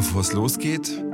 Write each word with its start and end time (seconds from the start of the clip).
Bevor 0.00 0.22
es 0.22 0.32
losgeht, 0.32 1.04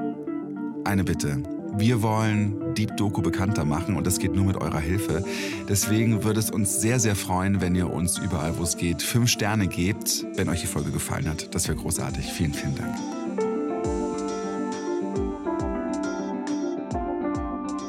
eine 0.84 1.02
Bitte. 1.02 1.42
Wir 1.76 2.02
wollen 2.02 2.72
Deep 2.76 2.96
Doku 2.96 3.20
bekannter 3.20 3.64
machen 3.64 3.96
und 3.96 4.06
das 4.06 4.20
geht 4.20 4.32
nur 4.32 4.44
mit 4.44 4.56
eurer 4.56 4.78
Hilfe. 4.78 5.24
Deswegen 5.68 6.22
würde 6.22 6.38
es 6.38 6.52
uns 6.52 6.80
sehr, 6.80 7.00
sehr 7.00 7.16
freuen, 7.16 7.60
wenn 7.60 7.74
ihr 7.74 7.90
uns 7.90 8.16
überall, 8.16 8.56
wo 8.58 8.62
es 8.62 8.76
geht, 8.76 9.02
fünf 9.02 9.28
Sterne 9.28 9.66
gebt, 9.66 10.24
wenn 10.36 10.48
euch 10.48 10.60
die 10.60 10.68
Folge 10.68 10.92
gefallen 10.92 11.28
hat. 11.28 11.52
Das 11.52 11.66
wäre 11.66 11.76
großartig. 11.76 12.26
Vielen, 12.26 12.54
vielen 12.54 12.76
Dank. 12.76 12.94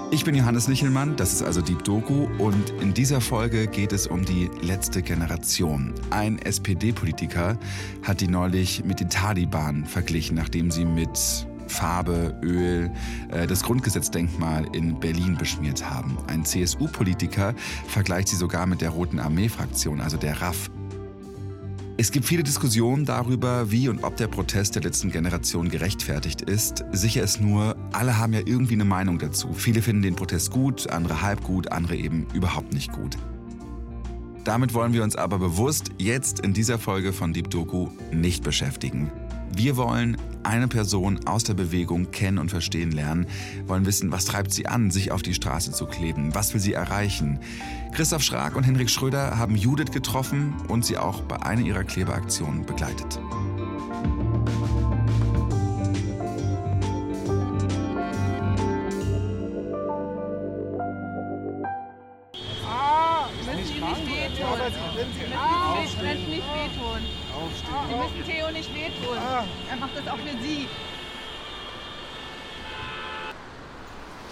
Ich 0.10 0.24
bin 0.24 0.36
Johannes 0.36 0.70
Nichelmann, 0.70 1.18
das 1.18 1.34
ist 1.34 1.44
also 1.44 1.60
Deep 1.62 1.84
Doku 1.84 2.28
und 2.38 2.70
in 2.82 2.94
dieser 2.94 3.20
Folge 3.20 3.68
geht 3.68 3.92
es 3.92 4.08
um 4.08 4.24
die 4.24 4.50
letzte 4.62 5.02
Generation. 5.02 5.94
Ein 6.12 6.40
SPD-Politiker 6.40 7.60
hat 8.04 8.22
die 8.22 8.30
neulich 8.30 8.86
mit 8.86 9.02
den 9.02 9.10
Taliban 9.10 9.86
verglichen, 9.86 10.38
nachdem 10.38 10.72
sie 10.72 10.86
mit 10.86 11.46
Farbe, 11.68 12.40
Öl 12.42 12.90
äh, 13.32 13.48
das 13.48 13.64
Grundgesetzdenkmal 13.64 14.66
in 14.74 14.98
Berlin 14.98 15.36
beschmiert 15.38 15.88
haben. 15.90 16.18
Ein 16.28 16.46
CSU-Politiker 16.46 17.54
vergleicht 17.88 18.30
sie 18.30 18.38
sogar 18.38 18.66
mit 18.66 18.80
der 18.80 18.92
Roten 18.92 19.20
Armee-Fraktion, 19.20 20.00
also 20.00 20.16
der 20.16 20.42
RAF. 20.42 20.70
Es 22.00 22.12
gibt 22.12 22.28
viele 22.28 22.44
Diskussionen 22.44 23.06
darüber, 23.06 23.72
wie 23.72 23.90
und 23.90 24.04
ob 24.04 24.16
der 24.18 24.28
Protest 24.28 24.76
der 24.76 24.84
letzten 24.84 25.10
Generation 25.10 25.68
gerechtfertigt 25.68 26.44
ist. 26.44 26.86
Sicher 26.92 27.24
ist 27.24 27.42
nur, 27.42 27.76
alle 27.92 28.20
haben 28.20 28.34
ja 28.34 28.42
irgendwie 28.46 28.76
eine 28.76 28.86
Meinung 28.86 29.18
dazu. 29.18 29.52
Viele 29.52 29.82
finden 29.82 30.04
den 30.04 30.16
Protest 30.16 30.52
gut, 30.52 30.92
andere 30.92 31.24
halb 31.24 31.44
gut, 31.44 31.72
andere 31.72 31.96
eben 31.96 32.28
überhaupt 32.36 32.72
nicht 32.72 32.92
gut. 32.92 33.18
Damit 34.44 34.76
wollen 34.76 34.94
wir 34.94 35.02
uns 35.02 35.16
aber 35.16 35.40
bewusst 35.40 35.90
jetzt 35.98 36.42
in 36.42 36.54
dieser 36.54 36.78
Folge 36.78 37.14
von 37.14 37.34
Deep 37.34 37.50
Doku 37.50 37.88
nicht 38.12 38.44
beschäftigen. 38.44 39.12
Wir 39.58 39.76
wollen 39.76 40.18
eine 40.44 40.68
Person 40.68 41.26
aus 41.26 41.44
der 41.44 41.56
Bewegung 41.56 42.12
kennen 42.12 42.38
und 42.38 42.52
verstehen 42.52 42.92
lernen, 42.92 43.26
wollen 43.66 43.88
wissen, 43.88 44.12
was 44.12 44.26
treibt 44.26 44.54
sie 44.54 44.68
an, 44.68 44.92
sich 44.92 45.12
auf 45.12 45.24
die 45.24 45.34
Straße 45.34 45.72
zu 45.72 45.88
kleben, 45.88 46.36
was 46.36 46.54
will 46.54 46.62
sie 46.62 46.74
erreichen. 46.74 47.40
Christoph 47.92 48.22
Schrag 48.22 48.56
und 48.56 48.64
Henrik 48.64 48.92
Schröder 48.92 49.40
haben 49.40 49.56
Judith 49.56 49.92
getroffen 49.92 50.54
und 50.68 50.86
sie 50.86 51.00
auch 51.00 51.22
bei 51.22 51.42
einer 51.42 51.62
ihrer 51.62 51.84
Klebeaktionen 51.84 52.68
begleitet. 52.68 53.20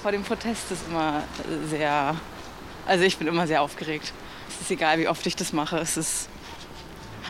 Vor 0.06 0.12
dem 0.12 0.22
Protest 0.22 0.72
ist 0.72 0.86
immer 0.88 1.24
sehr, 1.68 2.16
also 2.86 3.04
ich 3.04 3.18
bin 3.18 3.28
immer 3.28 3.48
sehr 3.48 3.64
aufgeregt. 3.64 4.14
Es 4.48 4.62
ist 4.62 4.70
egal, 4.70 5.00
wie 5.00 5.08
oft 5.08 5.26
ich 5.26 5.36
das 5.36 5.52
mache. 5.52 5.80
Es 5.80 5.98
ist, 5.98 6.30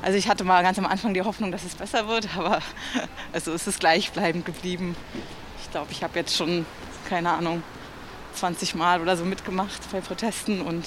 also 0.02 0.18
ich 0.18 0.28
hatte 0.28 0.44
mal 0.44 0.62
ganz 0.62 0.78
am 0.78 0.86
Anfang 0.86 1.14
die 1.14 1.22
Hoffnung, 1.22 1.54
dass 1.54 1.64
es 1.64 1.74
besser 1.74 2.10
wird, 2.10 2.28
aber 2.36 2.60
also 3.32 3.54
es 3.54 3.66
ist 3.66 3.80
gleichbleibend 3.80 4.46
geblieben. 4.46 4.98
Ich 5.64 5.72
glaube, 5.72 5.94
ich 5.94 6.04
habe 6.04 6.20
jetzt 6.20 6.36
schon, 6.36 6.66
keine 7.08 7.30
Ahnung, 7.30 7.64
20 8.34 8.76
Mal 8.76 9.00
oder 9.00 9.16
so 9.16 9.24
mitgemacht 9.24 9.80
bei 9.94 10.02
Protesten 10.02 10.60
und 10.60 10.86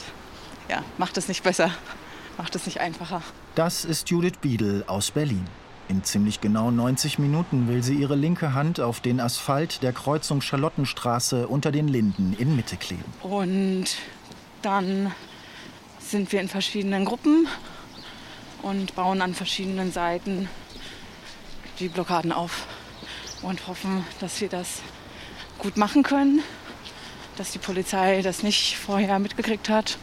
ja, 0.68 0.84
macht 0.98 1.16
es 1.16 1.26
nicht 1.26 1.42
besser, 1.42 1.70
macht 2.36 2.54
es 2.54 2.66
nicht 2.66 2.82
einfacher. 2.82 3.22
Das 3.54 3.86
ist 3.86 4.10
Judith 4.10 4.40
Biedel 4.42 4.84
aus 4.88 5.10
Berlin. 5.10 5.46
In 5.88 6.04
ziemlich 6.04 6.42
genau 6.42 6.70
90 6.70 7.18
Minuten 7.18 7.66
will 7.66 7.82
sie 7.82 7.94
ihre 7.94 8.14
linke 8.14 8.52
Hand 8.52 8.78
auf 8.78 9.00
den 9.00 9.20
Asphalt 9.20 9.82
der 9.82 9.94
Kreuzung 9.94 10.42
Charlottenstraße 10.42 11.48
unter 11.48 11.72
den 11.72 11.88
Linden 11.88 12.36
in 12.38 12.54
Mitte 12.56 12.76
kleben. 12.76 13.04
Und 13.22 13.96
dann 14.60 15.12
sind 15.98 16.30
wir 16.30 16.42
in 16.42 16.48
verschiedenen 16.48 17.06
Gruppen 17.06 17.48
und 18.60 18.94
bauen 18.96 19.22
an 19.22 19.32
verschiedenen 19.32 19.90
Seiten 19.90 20.50
die 21.78 21.88
Blockaden 21.88 22.32
auf 22.32 22.66
und 23.40 23.66
hoffen, 23.66 24.04
dass 24.20 24.42
wir 24.42 24.50
das 24.50 24.82
gut 25.58 25.78
machen 25.78 26.02
können, 26.02 26.42
dass 27.36 27.52
die 27.52 27.58
Polizei 27.58 28.20
das 28.20 28.42
nicht 28.42 28.76
vorher 28.76 29.18
mitgekriegt 29.18 29.70
hat. 29.70 29.96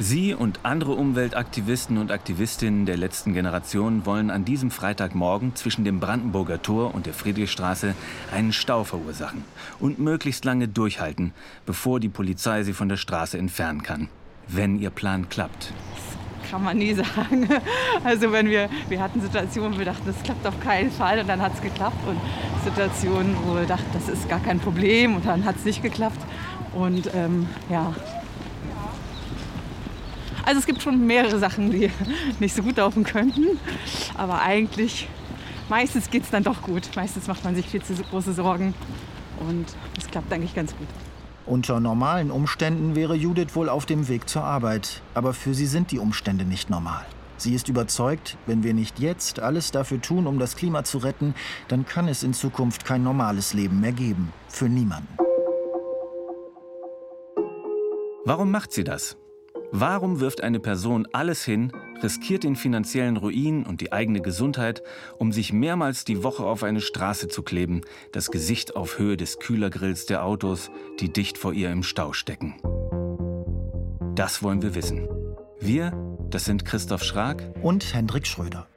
Sie 0.00 0.32
und 0.32 0.60
andere 0.62 0.92
Umweltaktivisten 0.92 1.98
und 1.98 2.12
Aktivistinnen 2.12 2.86
der 2.86 2.96
letzten 2.96 3.34
Generation 3.34 4.06
wollen 4.06 4.30
an 4.30 4.44
diesem 4.44 4.70
Freitagmorgen 4.70 5.56
zwischen 5.56 5.84
dem 5.84 5.98
Brandenburger 5.98 6.62
Tor 6.62 6.94
und 6.94 7.06
der 7.06 7.14
Friedrichstraße 7.14 7.94
einen 8.32 8.52
Stau 8.52 8.84
verursachen 8.84 9.42
und 9.80 9.98
möglichst 9.98 10.44
lange 10.44 10.68
durchhalten, 10.68 11.32
bevor 11.66 11.98
die 11.98 12.08
Polizei 12.08 12.62
sie 12.62 12.74
von 12.74 12.88
der 12.88 12.96
Straße 12.96 13.38
entfernen 13.38 13.82
kann. 13.82 14.08
Wenn 14.46 14.78
ihr 14.78 14.90
Plan 14.90 15.28
klappt. 15.28 15.72
Kann 16.48 16.62
man 16.62 16.78
nie 16.78 16.94
sagen. 17.16 17.48
Also 18.04 18.30
wenn 18.30 18.48
wir, 18.48 18.70
wir 18.88 19.02
hatten 19.02 19.20
Situationen, 19.20 19.74
wo 19.74 19.78
wir 19.78 19.86
dachten, 19.86 20.04
das 20.06 20.22
klappt 20.22 20.46
auf 20.46 20.60
keinen 20.60 20.92
Fall 20.92 21.18
und 21.18 21.26
dann 21.26 21.42
hat 21.42 21.54
es 21.54 21.60
geklappt 21.60 22.06
und 22.06 22.20
Situationen, 22.62 23.36
wo 23.44 23.56
wir 23.56 23.66
dachten, 23.66 23.90
das 23.92 24.08
ist 24.08 24.28
gar 24.28 24.40
kein 24.40 24.60
Problem 24.60 25.16
und 25.16 25.26
dann 25.26 25.44
hat 25.44 25.56
es 25.56 25.64
nicht 25.64 25.82
geklappt. 25.82 26.20
Und 26.72 27.10
ähm, 27.14 27.48
ja, 27.68 27.92
also 30.48 30.60
es 30.60 30.66
gibt 30.66 30.80
schon 30.80 31.06
mehrere 31.06 31.38
Sachen, 31.38 31.70
die 31.70 31.90
nicht 32.40 32.54
so 32.54 32.62
gut 32.62 32.78
laufen 32.78 33.04
könnten. 33.04 33.58
Aber 34.16 34.40
eigentlich, 34.40 35.06
meistens 35.68 36.08
geht 36.08 36.22
es 36.22 36.30
dann 36.30 36.42
doch 36.42 36.62
gut. 36.62 36.88
Meistens 36.96 37.26
macht 37.26 37.44
man 37.44 37.54
sich 37.54 37.68
viel 37.68 37.82
zu 37.82 37.92
große 37.92 38.32
Sorgen. 38.32 38.72
Und 39.46 39.66
es 39.98 40.06
klappt 40.06 40.32
eigentlich 40.32 40.54
ganz 40.54 40.74
gut. 40.74 40.88
Unter 41.44 41.80
normalen 41.80 42.30
Umständen 42.30 42.96
wäre 42.96 43.14
Judith 43.14 43.54
wohl 43.54 43.68
auf 43.68 43.84
dem 43.84 44.08
Weg 44.08 44.26
zur 44.26 44.42
Arbeit. 44.42 45.02
Aber 45.12 45.34
für 45.34 45.52
sie 45.52 45.66
sind 45.66 45.90
die 45.90 45.98
Umstände 45.98 46.46
nicht 46.46 46.70
normal. 46.70 47.04
Sie 47.36 47.54
ist 47.54 47.68
überzeugt, 47.68 48.38
wenn 48.46 48.62
wir 48.62 48.72
nicht 48.72 49.00
jetzt 49.00 49.40
alles 49.40 49.70
dafür 49.70 50.00
tun, 50.00 50.26
um 50.26 50.38
das 50.38 50.56
Klima 50.56 50.82
zu 50.82 50.96
retten, 50.96 51.34
dann 51.68 51.84
kann 51.84 52.08
es 52.08 52.22
in 52.22 52.32
Zukunft 52.32 52.86
kein 52.86 53.02
normales 53.02 53.52
Leben 53.52 53.80
mehr 53.80 53.92
geben. 53.92 54.32
Für 54.48 54.68
niemanden. 54.68 55.14
Warum 58.24 58.50
macht 58.50 58.72
sie 58.72 58.84
das? 58.84 59.18
Warum 59.70 60.20
wirft 60.20 60.42
eine 60.42 60.60
Person 60.60 61.06
alles 61.12 61.44
hin, 61.44 61.72
riskiert 62.02 62.44
den 62.44 62.56
finanziellen 62.56 63.18
Ruin 63.18 63.64
und 63.64 63.80
die 63.82 63.92
eigene 63.92 64.20
Gesundheit, 64.20 64.82
um 65.18 65.30
sich 65.30 65.52
mehrmals 65.52 66.04
die 66.04 66.22
Woche 66.22 66.44
auf 66.44 66.62
eine 66.62 66.80
Straße 66.80 67.28
zu 67.28 67.42
kleben, 67.42 67.82
das 68.12 68.30
Gesicht 68.30 68.76
auf 68.76 68.98
Höhe 68.98 69.16
des 69.16 69.38
Kühlergrills 69.38 70.06
der 70.06 70.24
Autos, 70.24 70.70
die 71.00 71.12
dicht 71.12 71.36
vor 71.36 71.52
ihr 71.52 71.70
im 71.70 71.82
Stau 71.82 72.12
stecken? 72.14 72.54
Das 74.14 74.42
wollen 74.42 74.62
wir 74.62 74.74
wissen. 74.74 75.06
Wir, 75.60 75.92
das 76.30 76.46
sind 76.46 76.64
Christoph 76.64 77.02
Schrag 77.02 77.42
und 77.62 77.92
Hendrik 77.92 78.26
Schröder. 78.26 78.68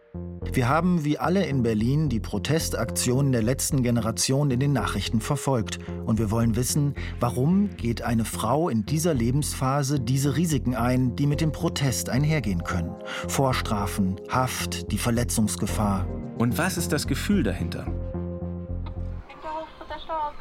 Wir 0.43 0.67
haben 0.67 1.05
wie 1.05 1.19
alle 1.19 1.45
in 1.45 1.61
Berlin 1.61 2.09
die 2.09 2.19
Protestaktionen 2.19 3.31
der 3.31 3.43
letzten 3.43 3.83
Generation 3.83 4.49
in 4.49 4.59
den 4.59 4.73
Nachrichten 4.73 5.21
verfolgt. 5.21 5.79
Und 6.05 6.17
wir 6.17 6.31
wollen 6.31 6.55
wissen, 6.55 6.95
warum 7.19 7.69
geht 7.77 8.01
eine 8.01 8.25
Frau 8.25 8.67
in 8.67 8.85
dieser 8.85 9.13
Lebensphase 9.13 9.99
diese 9.99 10.35
Risiken 10.35 10.75
ein, 10.75 11.15
die 11.15 11.27
mit 11.27 11.41
dem 11.41 11.51
Protest 11.51 12.09
einhergehen 12.09 12.63
können. 12.63 12.93
Vorstrafen, 13.27 14.19
Haft, 14.29 14.91
die 14.91 14.97
Verletzungsgefahr. 14.97 16.07
Und 16.37 16.57
was 16.57 16.75
ist 16.75 16.91
das 16.91 17.07
Gefühl 17.07 17.43
dahinter? 17.43 17.85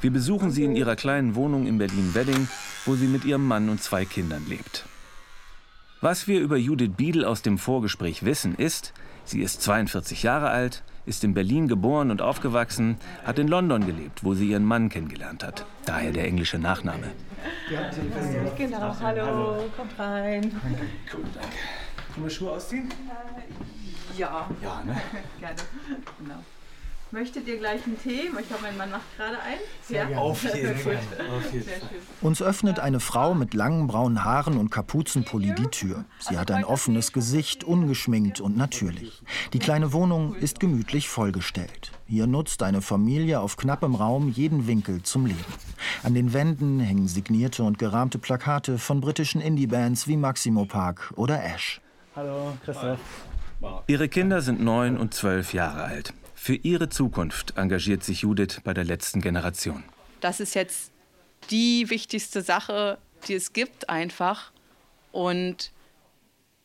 Wir 0.00 0.11
besuchen 0.11 0.50
sie 0.50 0.65
in 0.65 0.75
ihrer 0.75 0.97
kleinen 0.97 1.34
Wohnung 1.34 1.67
in 1.67 1.77
Berlin-Wedding, 1.77 2.49
wo 2.87 2.94
sie 2.94 3.06
mit 3.06 3.27
ihrem 3.27 3.47
Mann 3.47 3.69
und 3.69 3.82
zwei 3.82 4.06
Kindern 4.06 4.47
lebt. 4.49 4.87
Was 6.00 6.27
wir 6.27 6.41
über 6.41 6.56
Judith 6.56 6.93
Biedel 6.97 7.27
aus 7.27 7.43
dem 7.43 7.59
Vorgespräch 7.59 8.25
wissen, 8.25 8.55
ist, 8.55 8.94
sie 9.31 9.43
ist 9.43 9.63
42 9.63 10.23
Jahre 10.23 10.50
alt, 10.50 10.82
ist 11.06 11.25
in 11.25 11.35
Berlin 11.35 11.69
geboren 11.69 12.11
und 12.11 12.21
aufgewachsen, 12.21 12.97
hat 13.25 13.38
in 13.38 13.49
London 13.49 13.87
gelebt, 13.87 14.25
wo 14.25 14.35
sie 14.35 14.50
ihren 14.50 14.65
Mann 14.65 14.88
kennengelernt 14.88 15.44
hat. 15.44 15.65
Daher 15.87 16.12
der 16.12 16.27
englische 16.27 16.59
Nachname. 16.59 17.06
Ja, 17.71 17.91
genau, 18.56 18.97
hallo, 19.00 19.71
kommt 19.77 19.99
rein. 19.99 20.43
Danke. 20.43 20.87
Cool, 21.12 21.25
danke. 21.35 21.56
Können 22.15 22.27
wir 22.27 22.31
Schuhe 22.31 22.50
ausziehen? 22.53 22.88
Ja. 24.17 24.49
Ja, 24.62 24.82
ne? 24.85 25.00
Gerne. 25.38 25.56
Genau. 26.19 26.35
Möchtet 27.12 27.49
ihr 27.49 27.59
gleich 27.59 27.85
einen 27.87 28.01
Tee? 28.01 28.31
Ich 28.41 28.49
glaube, 28.49 28.62
mein 28.62 28.77
Mann 28.77 28.91
macht 28.93 29.17
gerade 29.17 29.37
einen. 29.41 29.61
Sehr 29.83 30.09
ja? 30.09 30.19
Auf 30.19 30.45
jeden 30.45 30.77
Fall. 30.77 30.97
Auf 31.37 31.53
jeden 31.53 31.65
Fall. 31.65 31.81
Uns 32.21 32.41
öffnet 32.41 32.79
eine 32.79 33.01
Frau 33.01 33.35
mit 33.35 33.53
langen 33.53 33.89
braunen 33.89 34.25
Haaren 34.25 34.57
und 34.57 34.71
Kapuzenpulli 34.71 35.55
die 35.57 35.67
Tür. 35.67 36.05
Sie 36.21 36.39
hat 36.39 36.53
ein 36.53 36.65
offenes 36.65 37.12
Gesicht, 37.12 37.65
ungeschminkt 37.65 38.41
und 38.41 38.57
natürlich. 38.57 39.23
Die 39.53 39.59
kleine 39.59 39.93
Wohnung 39.93 40.37
ist 40.37 40.61
gemütlich 40.61 41.09
vollgestellt. 41.09 41.91
Hier 42.07 42.29
nutzt 42.29 42.62
eine 42.62 42.81
Familie 42.81 43.41
auf 43.41 43.57
knappem 43.57 43.97
Raum 43.97 44.29
jeden 44.29 44.69
Winkel 44.69 45.03
zum 45.03 45.27
Leben. 45.27 45.45
An 46.05 46.15
den 46.15 46.33
Wänden 46.33 46.79
hängen 46.79 47.09
signierte 47.09 47.65
und 47.65 47.79
gerahmte 47.79 48.19
Plakate 48.19 48.79
von 48.79 49.01
britischen 49.01 49.41
Indie-Bands 49.41 50.07
wie 50.07 50.17
Maximo 50.17 50.65
Park 50.65 51.12
oder 51.17 51.43
Ash. 51.43 51.81
Hallo, 52.15 52.53
Christoph. 52.65 52.99
Ihre 53.89 54.09
Kinder 54.09 54.41
sind 54.41 54.61
neun 54.61 54.97
und 54.97 55.12
zwölf 55.12 55.53
Jahre 55.53 55.83
alt. 55.83 56.15
Für 56.42 56.54
ihre 56.54 56.88
Zukunft 56.88 57.58
engagiert 57.58 58.02
sich 58.02 58.22
Judith 58.22 58.62
bei 58.64 58.72
der 58.72 58.84
letzten 58.84 59.20
Generation. 59.20 59.84
Das 60.22 60.40
ist 60.40 60.54
jetzt 60.54 60.90
die 61.50 61.90
wichtigste 61.90 62.40
Sache, 62.40 62.96
die 63.28 63.34
es 63.34 63.52
gibt 63.52 63.90
einfach. 63.90 64.50
Und 65.12 65.70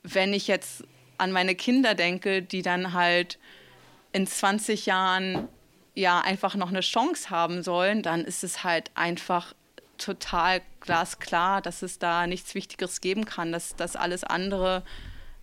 wenn 0.02 0.32
ich 0.32 0.48
jetzt 0.48 0.86
an 1.18 1.34
meine 1.34 1.56
Kinder 1.56 1.94
denke, 1.94 2.42
die 2.42 2.62
dann 2.62 2.94
halt 2.94 3.38
in 4.14 4.26
20 4.26 4.86
Jahren 4.86 5.50
ja 5.94 6.22
einfach 6.22 6.56
noch 6.56 6.70
eine 6.70 6.80
Chance 6.80 7.30
haben 7.30 7.62
sollen, 7.62 8.02
dann 8.02 8.24
ist 8.24 8.46
es 8.46 8.64
halt 8.64 8.92
einfach 8.96 9.54
total 9.98 10.62
glasklar, 10.80 11.62
dass 11.62 11.82
es 11.82 12.00
da 12.00 12.28
nichts 12.28 12.56
Wichtigeres 12.56 13.02
geben 13.02 13.26
kann, 13.26 13.52
dass 13.52 13.76
das 13.76 13.98
alles 13.98 14.24
andere 14.24 14.84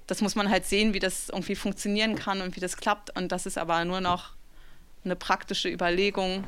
das 0.07 0.21
muss 0.21 0.35
man 0.35 0.51
halt 0.51 0.65
sehen, 0.67 0.95
wie 0.95 0.99
das 0.99 1.29
irgendwie 1.29 1.55
funktionieren 1.55 2.17
kann 2.17 2.41
und 2.41 2.57
wie 2.57 2.61
das 2.61 2.77
klappt. 2.77 3.17
Und 3.17 3.33
das 3.33 3.47
ist 3.47 3.59
aber 3.59 3.85
nur 3.85 4.01
noch 4.01 4.31
eine 5.05 5.17
praktische 5.17 5.69
Überlegung. 5.69 6.45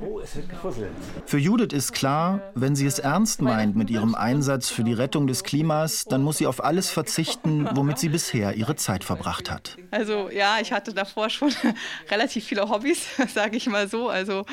Oh, 0.00 0.18
es 0.18 0.34
wird 0.34 0.48
gefusselt. 0.48 0.90
Für 1.24 1.38
Judith 1.38 1.72
ist 1.72 1.92
klar, 1.92 2.40
wenn 2.54 2.74
sie 2.74 2.86
es 2.86 2.98
ernst 2.98 3.40
meint 3.40 3.76
mit 3.76 3.90
ihrem 3.90 4.16
Einsatz 4.16 4.70
für 4.70 4.82
die 4.82 4.92
Rettung 4.92 5.28
des 5.28 5.44
Klimas, 5.44 6.04
dann 6.06 6.22
muss 6.22 6.38
sie 6.38 6.48
auf 6.48 6.64
alles 6.64 6.90
verzichten, 6.90 7.68
womit 7.74 7.98
sie 7.98 8.08
bisher 8.08 8.54
ihre 8.54 8.74
Zeit 8.74 9.04
verbracht 9.04 9.50
hat. 9.50 9.76
Also 9.92 10.30
ja, 10.30 10.58
ich 10.60 10.72
hatte 10.72 10.92
davor 10.92 11.30
schon 11.30 11.52
relativ 12.10 12.44
viele 12.44 12.68
Hobbys, 12.68 13.06
sage 13.32 13.56
ich 13.56 13.68
mal 13.68 13.88
so. 13.88 14.08
Also, 14.08 14.46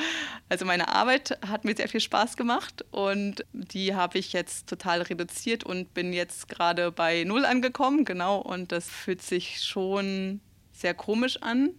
also 0.48 0.64
meine 0.64 0.88
Arbeit 0.88 1.38
hat 1.46 1.64
mir 1.64 1.74
sehr 1.74 1.88
viel 1.88 2.00
Spaß 2.00 2.36
gemacht 2.36 2.84
und 2.92 3.44
die 3.52 3.96
habe 3.96 4.18
ich 4.18 4.32
jetzt 4.32 4.68
total 4.68 5.02
reduziert 5.02 5.64
und 5.64 5.92
bin 5.92 6.12
jetzt 6.12 6.48
gerade 6.48 6.92
bei 6.92 7.24
Null 7.24 7.44
angekommen, 7.44 8.04
genau. 8.04 8.38
Und 8.38 8.70
das 8.70 8.88
fühlt 8.88 9.22
sich 9.22 9.60
schon 9.62 10.40
sehr 10.72 10.94
komisch 10.94 11.42
an, 11.42 11.70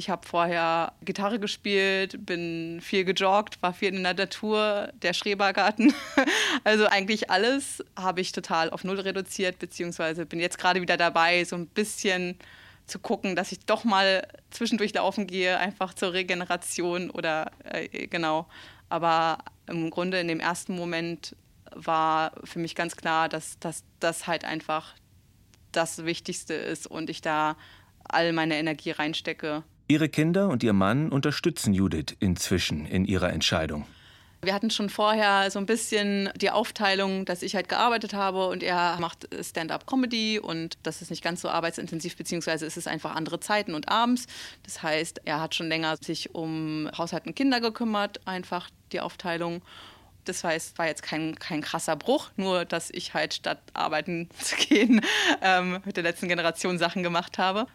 ich 0.00 0.08
habe 0.08 0.26
vorher 0.26 0.94
Gitarre 1.02 1.38
gespielt, 1.38 2.24
bin 2.24 2.80
viel 2.80 3.04
gejoggt, 3.04 3.62
war 3.62 3.74
viel 3.74 3.94
in 3.94 4.02
der 4.02 4.14
Natur, 4.14 4.90
der 5.02 5.12
Schrebergarten. 5.12 5.94
Also 6.64 6.86
eigentlich 6.86 7.30
alles 7.30 7.82
habe 7.96 8.20
ich 8.20 8.32
total 8.32 8.70
auf 8.70 8.82
Null 8.82 9.00
reduziert, 9.00 9.58
beziehungsweise 9.58 10.26
bin 10.26 10.40
jetzt 10.40 10.58
gerade 10.58 10.82
wieder 10.82 10.96
dabei, 10.96 11.44
so 11.44 11.56
ein 11.56 11.66
bisschen 11.66 12.36
zu 12.86 12.98
gucken, 12.98 13.36
dass 13.36 13.52
ich 13.52 13.60
doch 13.60 13.84
mal 13.84 14.26
zwischendurch 14.50 14.92
laufen 14.92 15.26
gehe, 15.26 15.58
einfach 15.58 15.94
zur 15.94 16.12
Regeneration 16.12 17.10
oder 17.10 17.52
äh, 17.64 18.08
genau. 18.08 18.46
Aber 18.88 19.38
im 19.68 19.90
Grunde 19.90 20.18
in 20.20 20.28
dem 20.28 20.40
ersten 20.40 20.74
Moment 20.74 21.36
war 21.72 22.32
für 22.44 22.58
mich 22.58 22.74
ganz 22.74 22.96
klar, 22.96 23.28
dass 23.28 23.58
das 24.00 24.26
halt 24.26 24.44
einfach 24.44 24.94
das 25.72 26.04
Wichtigste 26.04 26.54
ist 26.54 26.86
und 26.86 27.10
ich 27.10 27.20
da 27.20 27.56
all 28.04 28.32
meine 28.32 28.56
Energie 28.56 28.90
reinstecke. 28.90 29.62
Ihre 29.90 30.08
Kinder 30.08 30.48
und 30.50 30.62
ihr 30.62 30.72
Mann 30.72 31.08
unterstützen 31.08 31.74
Judith 31.74 32.14
inzwischen 32.20 32.86
in 32.86 33.04
ihrer 33.04 33.32
Entscheidung. 33.32 33.86
Wir 34.40 34.54
hatten 34.54 34.70
schon 34.70 34.88
vorher 34.88 35.50
so 35.50 35.58
ein 35.58 35.66
bisschen 35.66 36.30
die 36.36 36.50
Aufteilung, 36.50 37.24
dass 37.24 37.42
ich 37.42 37.56
halt 37.56 37.68
gearbeitet 37.68 38.14
habe 38.14 38.46
und 38.46 38.62
er 38.62 38.96
macht 39.00 39.28
Stand-up-Comedy 39.42 40.38
und 40.38 40.78
das 40.84 41.02
ist 41.02 41.10
nicht 41.10 41.24
ganz 41.24 41.40
so 41.40 41.48
arbeitsintensiv, 41.48 42.16
beziehungsweise 42.16 42.66
ist 42.66 42.76
es 42.76 42.86
einfach 42.86 43.16
andere 43.16 43.40
Zeiten 43.40 43.74
und 43.74 43.88
abends. 43.88 44.28
Das 44.62 44.80
heißt, 44.80 45.22
er 45.24 45.40
hat 45.40 45.56
schon 45.56 45.66
länger 45.66 45.96
sich 45.96 46.36
um 46.36 46.88
Haushalt 46.96 47.26
und 47.26 47.34
Kinder 47.34 47.60
gekümmert, 47.60 48.24
einfach 48.28 48.70
die 48.92 49.00
Aufteilung. 49.00 49.60
Das 50.24 50.44
heißt, 50.44 50.78
war 50.78 50.86
jetzt 50.86 51.02
kein, 51.02 51.34
kein 51.34 51.62
krasser 51.62 51.96
Bruch, 51.96 52.30
nur 52.36 52.64
dass 52.64 52.90
ich 52.90 53.12
halt 53.12 53.34
statt 53.34 53.60
arbeiten 53.74 54.28
zu 54.38 54.54
gehen 54.54 55.00
ähm, 55.42 55.80
mit 55.84 55.96
der 55.96 56.04
letzten 56.04 56.28
Generation 56.28 56.78
Sachen 56.78 57.02
gemacht 57.02 57.38
habe. 57.38 57.66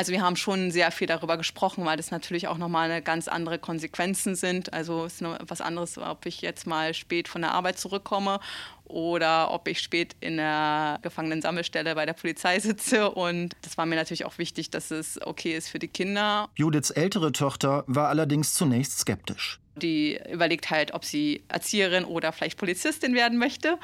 Also 0.00 0.12
wir 0.12 0.22
haben 0.22 0.36
schon 0.36 0.70
sehr 0.70 0.90
viel 0.92 1.06
darüber 1.06 1.36
gesprochen, 1.36 1.84
weil 1.84 1.98
das 1.98 2.10
natürlich 2.10 2.48
auch 2.48 2.56
nochmal 2.56 2.90
eine 2.90 3.02
ganz 3.02 3.28
andere 3.28 3.58
Konsequenzen 3.58 4.34
sind. 4.34 4.72
Also 4.72 5.04
es 5.04 5.16
ist 5.16 5.20
nur 5.20 5.38
was 5.46 5.60
anderes, 5.60 5.98
ob 5.98 6.24
ich 6.24 6.40
jetzt 6.40 6.66
mal 6.66 6.94
spät 6.94 7.28
von 7.28 7.42
der 7.42 7.52
Arbeit 7.52 7.78
zurückkomme 7.78 8.40
oder 8.86 9.50
ob 9.50 9.68
ich 9.68 9.78
spät 9.82 10.16
in 10.20 10.38
der 10.38 11.00
Gefangenensammelstelle 11.02 11.94
bei 11.94 12.06
der 12.06 12.14
Polizei 12.14 12.60
sitze. 12.60 13.10
Und 13.10 13.54
das 13.60 13.76
war 13.76 13.84
mir 13.84 13.96
natürlich 13.96 14.24
auch 14.24 14.38
wichtig, 14.38 14.70
dass 14.70 14.90
es 14.90 15.20
okay 15.20 15.54
ist 15.54 15.68
für 15.68 15.78
die 15.78 15.88
Kinder. 15.88 16.48
Judiths 16.56 16.88
ältere 16.88 17.32
Tochter 17.32 17.84
war 17.86 18.08
allerdings 18.08 18.54
zunächst 18.54 19.00
skeptisch. 19.00 19.60
Die 19.76 20.18
überlegt 20.32 20.70
halt, 20.70 20.94
ob 20.94 21.04
sie 21.04 21.44
Erzieherin 21.48 22.06
oder 22.06 22.32
vielleicht 22.32 22.58
Polizistin 22.58 23.14
werden 23.14 23.36
möchte. 23.36 23.78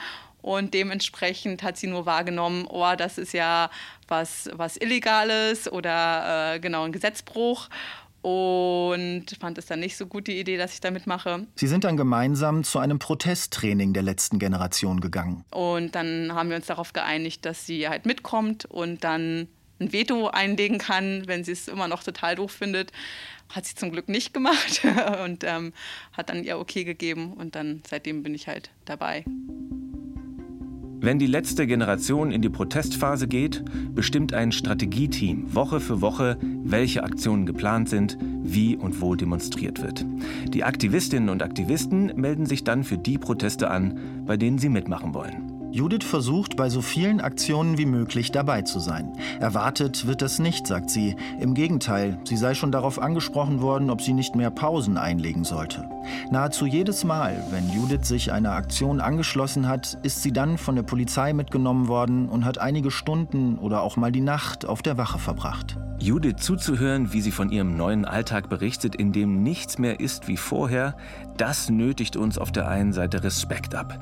Und 0.46 0.74
dementsprechend 0.74 1.64
hat 1.64 1.76
sie 1.76 1.88
nur 1.88 2.06
wahrgenommen, 2.06 2.68
oh, 2.68 2.94
das 2.96 3.18
ist 3.18 3.32
ja 3.32 3.68
was, 4.06 4.48
was 4.52 4.76
Illegales 4.76 5.70
oder 5.70 6.54
äh, 6.54 6.60
genau 6.60 6.84
ein 6.84 6.92
Gesetzbruch 6.92 7.68
und 8.22 9.24
fand 9.40 9.58
es 9.58 9.66
dann 9.66 9.80
nicht 9.80 9.96
so 9.96 10.06
gut 10.06 10.28
die 10.28 10.38
Idee, 10.38 10.56
dass 10.56 10.72
ich 10.72 10.80
da 10.80 10.92
mitmache. 10.92 11.48
Sie 11.56 11.66
sind 11.66 11.82
dann 11.82 11.96
gemeinsam 11.96 12.62
zu 12.62 12.78
einem 12.78 13.00
Protesttraining 13.00 13.92
der 13.92 14.04
letzten 14.04 14.38
Generation 14.38 15.00
gegangen. 15.00 15.44
Und 15.50 15.96
dann 15.96 16.32
haben 16.32 16.48
wir 16.48 16.56
uns 16.56 16.66
darauf 16.66 16.92
geeinigt, 16.92 17.44
dass 17.44 17.66
sie 17.66 17.88
halt 17.88 18.06
mitkommt 18.06 18.66
und 18.66 19.02
dann 19.02 19.48
ein 19.80 19.92
Veto 19.92 20.28
einlegen 20.28 20.78
kann, 20.78 21.24
wenn 21.26 21.42
sie 21.42 21.52
es 21.52 21.66
immer 21.66 21.88
noch 21.88 22.04
total 22.04 22.36
doof 22.36 22.52
findet. 22.52 22.92
Hat 23.48 23.66
sie 23.66 23.74
zum 23.74 23.90
Glück 23.90 24.08
nicht 24.08 24.32
gemacht 24.32 24.82
und 25.24 25.42
ähm, 25.42 25.72
hat 26.12 26.30
dann 26.30 26.44
ihr 26.44 26.56
okay 26.60 26.84
gegeben 26.84 27.32
und 27.32 27.56
dann 27.56 27.82
seitdem 27.90 28.22
bin 28.22 28.32
ich 28.32 28.46
halt 28.46 28.70
dabei. 28.84 29.24
Wenn 31.06 31.20
die 31.20 31.28
letzte 31.28 31.68
Generation 31.68 32.32
in 32.32 32.42
die 32.42 32.48
Protestphase 32.48 33.28
geht, 33.28 33.62
bestimmt 33.94 34.34
ein 34.34 34.50
Strategieteam 34.50 35.54
Woche 35.54 35.78
für 35.78 36.00
Woche, 36.00 36.36
welche 36.64 37.04
Aktionen 37.04 37.46
geplant 37.46 37.88
sind, 37.88 38.18
wie 38.20 38.76
und 38.76 39.00
wo 39.00 39.14
demonstriert 39.14 39.80
wird. 39.80 40.04
Die 40.48 40.64
Aktivistinnen 40.64 41.28
und 41.28 41.44
Aktivisten 41.44 42.06
melden 42.16 42.44
sich 42.44 42.64
dann 42.64 42.82
für 42.82 42.98
die 42.98 43.18
Proteste 43.18 43.70
an, 43.70 44.00
bei 44.26 44.36
denen 44.36 44.58
sie 44.58 44.68
mitmachen 44.68 45.14
wollen. 45.14 45.70
Judith 45.70 46.04
versucht, 46.04 46.56
bei 46.56 46.70
so 46.70 46.82
vielen 46.82 47.20
Aktionen 47.20 47.78
wie 47.78 47.86
möglich 47.86 48.32
dabei 48.32 48.62
zu 48.62 48.80
sein. 48.80 49.12
Erwartet 49.38 50.08
wird 50.08 50.22
das 50.22 50.40
nicht, 50.40 50.66
sagt 50.66 50.90
sie. 50.90 51.14
Im 51.38 51.54
Gegenteil, 51.54 52.18
sie 52.24 52.36
sei 52.36 52.54
schon 52.54 52.72
darauf 52.72 53.00
angesprochen 53.00 53.60
worden, 53.60 53.90
ob 53.90 54.02
sie 54.02 54.12
nicht 54.12 54.34
mehr 54.34 54.50
Pausen 54.50 54.96
einlegen 54.96 55.44
sollte. 55.44 55.88
Nahezu 56.30 56.66
jedes 56.66 57.04
Mal, 57.04 57.42
wenn 57.50 57.70
Judith 57.70 58.06
sich 58.06 58.32
einer 58.32 58.52
Aktion 58.52 59.00
angeschlossen 59.00 59.68
hat, 59.68 59.98
ist 60.02 60.22
sie 60.22 60.32
dann 60.32 60.58
von 60.58 60.76
der 60.76 60.82
Polizei 60.82 61.32
mitgenommen 61.32 61.88
worden 61.88 62.28
und 62.28 62.44
hat 62.44 62.58
einige 62.58 62.90
Stunden 62.90 63.58
oder 63.58 63.82
auch 63.82 63.96
mal 63.96 64.12
die 64.12 64.20
Nacht 64.20 64.66
auf 64.66 64.82
der 64.82 64.98
Wache 64.98 65.18
verbracht. 65.18 65.76
Judith 65.98 66.36
zuzuhören, 66.38 67.12
wie 67.12 67.22
sie 67.22 67.32
von 67.32 67.50
ihrem 67.50 67.76
neuen 67.76 68.04
Alltag 68.04 68.48
berichtet, 68.48 68.94
in 68.94 69.12
dem 69.12 69.42
nichts 69.42 69.78
mehr 69.78 69.98
ist 69.98 70.28
wie 70.28 70.36
vorher, 70.36 70.94
das 71.36 71.70
nötigt 71.70 72.16
uns 72.16 72.38
auf 72.38 72.52
der 72.52 72.68
einen 72.68 72.92
Seite 72.92 73.24
Respekt 73.24 73.74
ab. 73.74 73.98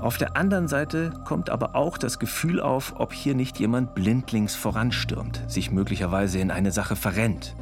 Auf 0.00 0.18
der 0.18 0.36
anderen 0.36 0.66
Seite 0.66 1.12
kommt 1.24 1.48
aber 1.48 1.76
auch 1.76 1.96
das 1.96 2.18
Gefühl 2.18 2.60
auf, 2.60 2.94
ob 2.98 3.12
hier 3.12 3.36
nicht 3.36 3.60
jemand 3.60 3.94
blindlings 3.94 4.56
voranstürmt, 4.56 5.42
sich 5.46 5.70
möglicherweise 5.70 6.40
in 6.40 6.50
eine 6.50 6.72
Sache 6.72 6.96
verrennt 6.96 7.54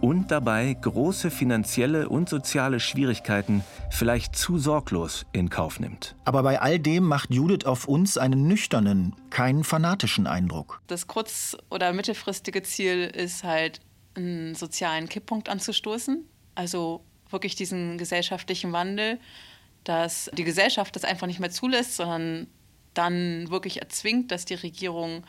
und 0.00 0.30
dabei 0.30 0.74
große 0.74 1.30
finanzielle 1.30 2.08
und 2.08 2.28
soziale 2.28 2.80
Schwierigkeiten 2.80 3.64
vielleicht 3.90 4.36
zu 4.36 4.58
sorglos 4.58 5.26
in 5.32 5.50
Kauf 5.50 5.80
nimmt. 5.80 6.14
Aber 6.24 6.42
bei 6.42 6.60
all 6.60 6.78
dem 6.78 7.04
macht 7.04 7.32
Judith 7.32 7.64
auf 7.66 7.88
uns 7.88 8.18
einen 8.18 8.46
nüchternen, 8.46 9.14
keinen 9.30 9.64
fanatischen 9.64 10.26
Eindruck. 10.26 10.80
Das 10.86 11.06
kurz- 11.06 11.56
oder 11.70 11.92
mittelfristige 11.92 12.62
Ziel 12.62 13.04
ist 13.04 13.44
halt, 13.44 13.80
einen 14.14 14.54
sozialen 14.54 15.10
Kipppunkt 15.10 15.50
anzustoßen. 15.50 16.24
Also 16.54 17.04
wirklich 17.28 17.54
diesen 17.54 17.98
gesellschaftlichen 17.98 18.72
Wandel 18.72 19.18
dass 19.86 20.28
die 20.34 20.44
Gesellschaft 20.44 20.96
das 20.96 21.04
einfach 21.04 21.28
nicht 21.28 21.38
mehr 21.38 21.50
zulässt, 21.50 21.96
sondern 21.96 22.48
dann 22.94 23.48
wirklich 23.50 23.80
erzwingt, 23.80 24.32
dass 24.32 24.44
die 24.44 24.54
Regierung 24.54 25.24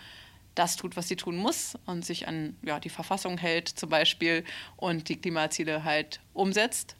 das 0.58 0.76
tut, 0.76 0.98
was 0.98 1.08
sie 1.08 1.16
tun 1.16 1.38
muss 1.38 1.78
und 1.86 2.06
sich 2.06 2.28
an 2.28 2.56
ja, 2.64 2.80
die 2.80 2.90
Verfassung 2.90 3.38
hält 3.38 3.68
zum 3.68 3.90
Beispiel 3.90 4.44
und 4.76 5.10
die 5.10 5.18
Klimaziele 5.18 5.84
halt 5.84 6.20
umsetzt. 6.34 6.96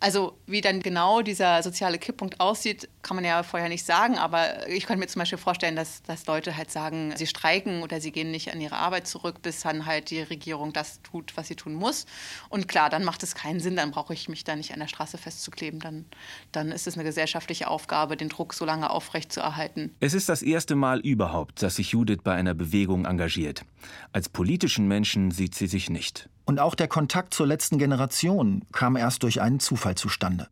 Also 0.00 0.38
wie 0.46 0.62
dann 0.62 0.80
genau 0.80 1.20
dieser 1.20 1.62
soziale 1.62 1.98
Kipppunkt 1.98 2.40
aussieht, 2.40 2.88
kann 3.02 3.16
man 3.16 3.24
ja 3.24 3.42
vorher 3.42 3.68
nicht 3.68 3.84
sagen. 3.84 4.16
Aber 4.16 4.66
ich 4.66 4.86
könnte 4.86 5.00
mir 5.00 5.06
zum 5.06 5.20
Beispiel 5.20 5.38
vorstellen, 5.38 5.76
dass, 5.76 6.02
dass 6.02 6.26
Leute 6.26 6.56
halt 6.56 6.70
sagen, 6.70 7.12
sie 7.16 7.26
streiken 7.26 7.82
oder 7.82 8.00
sie 8.00 8.10
gehen 8.10 8.30
nicht 8.30 8.52
an 8.52 8.60
ihre 8.60 8.76
Arbeit 8.76 9.06
zurück, 9.06 9.42
bis 9.42 9.60
dann 9.60 9.84
halt 9.84 10.10
die 10.10 10.22
Regierung 10.22 10.72
das 10.72 11.02
tut, 11.02 11.36
was 11.36 11.48
sie 11.48 11.54
tun 11.54 11.74
muss. 11.74 12.06
Und 12.48 12.66
klar, 12.66 12.88
dann 12.88 13.04
macht 13.04 13.22
es 13.22 13.34
keinen 13.34 13.60
Sinn, 13.60 13.76
dann 13.76 13.90
brauche 13.90 14.14
ich 14.14 14.28
mich 14.30 14.42
da 14.42 14.56
nicht 14.56 14.72
an 14.72 14.80
der 14.80 14.88
Straße 14.88 15.18
festzukleben. 15.18 15.80
Dann, 15.80 16.06
dann 16.50 16.72
ist 16.72 16.86
es 16.86 16.94
eine 16.94 17.04
gesellschaftliche 17.04 17.68
Aufgabe, 17.68 18.16
den 18.16 18.30
Druck 18.30 18.54
so 18.54 18.64
lange 18.64 18.88
aufrechtzuerhalten. 18.88 19.94
Es 20.00 20.14
ist 20.14 20.30
das 20.30 20.40
erste 20.40 20.76
Mal 20.76 21.00
überhaupt, 21.00 21.62
dass 21.62 21.76
sich 21.76 21.90
Judith 21.90 22.20
bei 22.24 22.34
einer 22.34 22.54
Bewegung 22.54 23.04
engagiert. 23.04 23.64
Als 24.12 24.30
politischen 24.30 24.88
Menschen 24.88 25.30
sieht 25.30 25.54
sie 25.54 25.66
sich 25.66 25.90
nicht. 25.90 26.30
Und 26.44 26.58
auch 26.58 26.74
der 26.74 26.88
Kontakt 26.88 27.34
zur 27.34 27.46
letzten 27.46 27.78
Generation 27.78 28.62
kam 28.72 28.96
erst 28.96 29.22
durch 29.22 29.40
einen 29.40 29.60
Zufall 29.60 29.94
zustande. 29.94 30.48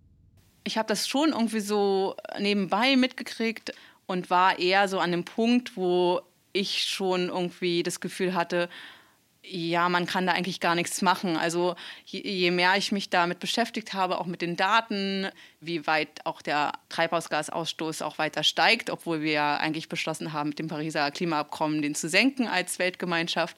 Ich 0.65 0.77
habe 0.79 0.89
das 0.89 1.09
schon 1.09 1.31
irgendwie 1.31 1.61
so 1.61 2.15
nebenbei 2.39 2.97
mitgekriegt 2.97 3.73
und 4.07 4.31
war 4.31 4.59
eher 4.59 4.89
so 4.89 4.99
an 5.01 5.11
dem 5.11 5.25
Punkt, 5.25 5.77
wo 5.77 6.21
ich 6.53 6.85
schon 6.85 7.29
irgendwie 7.29 7.83
das 7.83 8.01
Gefühl 8.01 8.35
hatte, 8.35 8.69
ja, 9.51 9.89
man 9.89 10.07
kann 10.07 10.27
da 10.27 10.33
eigentlich 10.33 10.61
gar 10.61 10.75
nichts 10.75 11.01
machen. 11.01 11.37
Also 11.37 11.75
je, 12.05 12.51
mehr 12.51 12.77
ich 12.77 12.93
mich 12.93 13.09
damit 13.09 13.39
beschäftigt 13.39 13.95
habe, 13.95 14.19
auch 14.19 14.27
mit 14.27 14.43
den 14.43 14.57
Daten, 14.57 15.29
wie 15.61 15.87
weit 15.87 16.25
auch 16.25 16.43
der 16.43 16.73
Treibhausgasausstoß 16.89 18.03
auch 18.03 18.19
weiter 18.19 18.43
steigt, 18.43 18.91
obwohl 18.91 19.23
wir 19.23 19.33
ja 19.33 19.57
eigentlich 19.57 19.89
beschlossen 19.89 20.33
haben, 20.33 20.51
mit 20.51 20.59
dem 20.59 20.69
Pariser 20.69 21.11
Klimaabkommen 21.11 21.83
den 21.83 21.95
zu 21.95 22.09
senken 22.09 22.47
als 22.47 22.79
Weltgemeinschaft, 22.79 23.57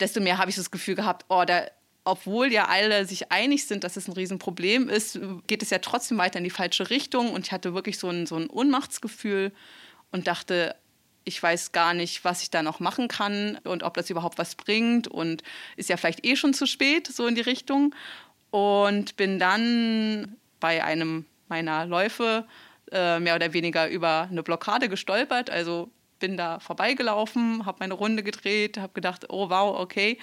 desto 0.00 0.20
mehr 0.20 0.38
habe 0.38 0.50
ich 0.50 0.56
das 0.56 0.70
Gefühl 0.70 0.94
gehabt, 0.94 1.24
oh, 1.28 1.44
da, 1.46 1.66
obwohl 2.04 2.52
ja 2.52 2.66
alle 2.66 3.04
sich 3.06 3.32
einig 3.32 3.66
sind, 3.66 3.84
dass 3.84 3.96
es 3.96 4.08
ein 4.08 4.12
Riesenproblem 4.12 4.88
ist, 4.88 5.18
geht 5.46 5.62
es 5.62 5.70
ja 5.70 5.78
trotzdem 5.78 6.18
weiter 6.18 6.38
in 6.38 6.44
die 6.44 6.50
falsche 6.50 6.90
Richtung. 6.90 7.32
Und 7.32 7.46
ich 7.46 7.52
hatte 7.52 7.74
wirklich 7.74 7.98
so 7.98 8.08
ein, 8.08 8.26
so 8.26 8.36
ein 8.36 8.48
Ohnmachtsgefühl 8.48 9.52
und 10.12 10.26
dachte, 10.26 10.76
ich 11.24 11.42
weiß 11.42 11.72
gar 11.72 11.92
nicht, 11.92 12.24
was 12.24 12.42
ich 12.42 12.50
da 12.50 12.62
noch 12.62 12.78
machen 12.78 13.08
kann 13.08 13.58
und 13.64 13.82
ob 13.82 13.94
das 13.94 14.08
überhaupt 14.08 14.38
was 14.38 14.54
bringt 14.54 15.08
und 15.08 15.42
ist 15.74 15.88
ja 15.88 15.96
vielleicht 15.96 16.24
eh 16.24 16.36
schon 16.36 16.54
zu 16.54 16.66
spät, 16.66 17.08
so 17.08 17.26
in 17.26 17.34
die 17.34 17.40
Richtung. 17.40 17.94
Und 18.50 19.16
bin 19.16 19.40
dann 19.40 20.36
bei 20.60 20.84
einem 20.84 21.26
meiner 21.48 21.86
Läufe 21.86 22.46
äh, 22.92 23.18
mehr 23.18 23.34
oder 23.34 23.52
weniger 23.52 23.88
über 23.88 24.28
eine 24.30 24.42
Blockade 24.44 24.88
gestolpert. 24.88 25.50
Also 25.50 25.90
bin 26.18 26.36
da 26.36 26.60
vorbeigelaufen, 26.60 27.66
habe 27.66 27.78
meine 27.80 27.94
Runde 27.94 28.22
gedreht, 28.22 28.78
habe 28.78 28.92
gedacht, 28.92 29.26
oh 29.28 29.50
wow, 29.50 29.78
okay, 29.78 30.18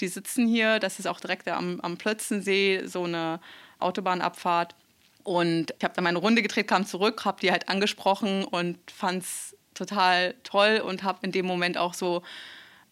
die 0.00 0.08
sitzen 0.08 0.46
hier. 0.46 0.78
Das 0.78 0.98
ist 0.98 1.06
auch 1.06 1.20
direkt 1.20 1.48
am, 1.48 1.80
am 1.80 1.96
Plötzensee, 1.96 2.82
so 2.86 3.04
eine 3.04 3.40
Autobahnabfahrt. 3.78 4.74
Und 5.22 5.74
ich 5.78 5.84
habe 5.84 5.94
dann 5.94 6.04
meine 6.04 6.18
Runde 6.18 6.42
gedreht, 6.42 6.68
kam 6.68 6.86
zurück, 6.86 7.24
habe 7.24 7.40
die 7.40 7.50
halt 7.50 7.68
angesprochen 7.68 8.44
und 8.44 8.78
fand 8.90 9.22
es 9.22 9.56
total 9.74 10.34
toll 10.44 10.82
und 10.84 11.02
habe 11.02 11.18
in 11.22 11.32
dem 11.32 11.46
Moment 11.46 11.78
auch 11.78 11.94
so 11.94 12.22